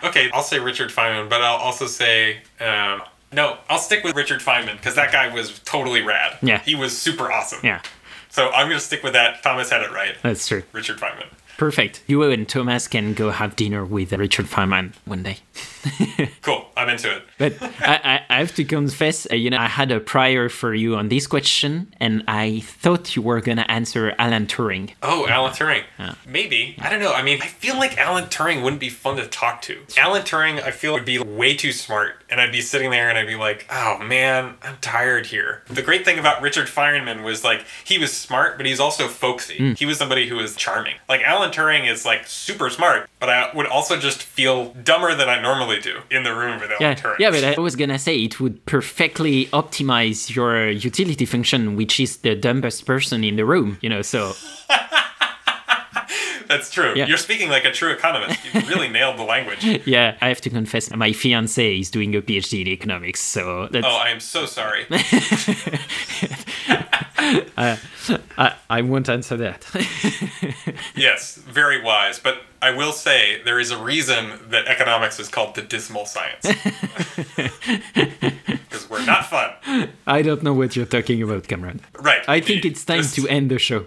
[0.04, 3.02] okay, I'll say Richard Feynman, but I'll also say um,
[3.32, 3.58] no.
[3.68, 6.38] I'll stick with Richard Feynman because that guy was totally rad.
[6.42, 6.60] Yeah.
[6.60, 7.60] he was super awesome.
[7.62, 7.82] Yeah,
[8.38, 9.42] So I'm gonna stick with that.
[9.42, 10.14] Thomas had it right.
[10.22, 10.62] that's true.
[10.70, 11.26] Richard Feynman.
[11.56, 12.04] Perfect.
[12.06, 15.38] You and Thomas can go have dinner with Richard Feynman one day.
[16.42, 16.64] Cool.
[16.76, 17.22] I'm into it.
[17.36, 20.74] But I, I, I have to confess, uh, you know, I had a prior for
[20.74, 24.92] you on this question, and I thought you were gonna answer Alan Turing.
[25.02, 25.82] Oh, Alan Turing.
[26.26, 26.76] Maybe.
[26.80, 27.12] I don't know.
[27.12, 29.78] I mean, I feel like Alan Turing wouldn't be fun to talk to.
[29.98, 32.22] Alan Turing, I feel, would be way too smart.
[32.30, 35.62] And I'd be sitting there and I'd be like, oh man, I'm tired here.
[35.68, 39.74] The great thing about Richard Feynman was like, he was smart, but he's also folksy.
[39.74, 40.94] He was somebody who was charming.
[41.08, 45.28] Like, Alan Turing is like super smart, but I would also just feel dumber than
[45.28, 47.18] I normally do in the room Yeah, Turing.
[47.18, 52.18] yeah, but I was gonna say it would perfectly optimize your utility function, which is
[52.18, 53.78] the dumbest person in the room.
[53.80, 54.32] You know, so
[56.48, 56.94] That's true.
[56.96, 57.06] Yeah.
[57.06, 58.40] You're speaking like a true economist.
[58.54, 59.62] You really nailed the language.
[59.86, 63.86] yeah, I have to confess, my fiance is doing a PhD in economics, so that's
[63.86, 64.86] Oh, I am so sorry.
[67.56, 67.76] Uh,
[68.38, 69.66] I, I won't answer that.
[70.94, 72.18] Yes, very wise.
[72.18, 76.46] But I will say there is a reason that economics is called the dismal science.
[78.68, 79.88] Because we're not fun.
[80.06, 81.80] I don't know what you're talking about, Cameron.
[81.98, 82.22] Right.
[82.28, 83.86] I think it's time to end the show.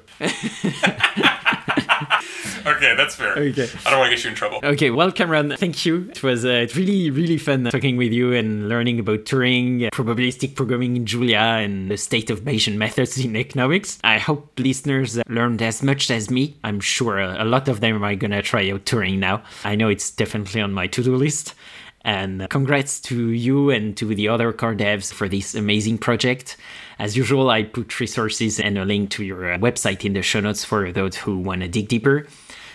[2.66, 3.32] Okay, that's fair.
[3.32, 3.68] Okay.
[3.86, 4.60] I don't want to get you in trouble.
[4.64, 6.10] Okay, well, Cameron, thank you.
[6.12, 10.96] It was uh, really, really fun talking with you and learning about Turing, probabilistic programming
[10.96, 13.98] in Julia, and the state of Bayesian methods in economics.
[14.04, 16.56] I hope listeners learned as much as me.
[16.64, 19.42] I'm sure a lot of them are gonna try out Turing now.
[19.64, 21.56] I know it's definitely on my to-do list.
[22.04, 26.58] And congrats to you and to the other car devs for this amazing project.
[27.02, 30.40] As usual, I put resources and a link to your uh, website in the show
[30.40, 32.28] notes for those who want to dig deeper.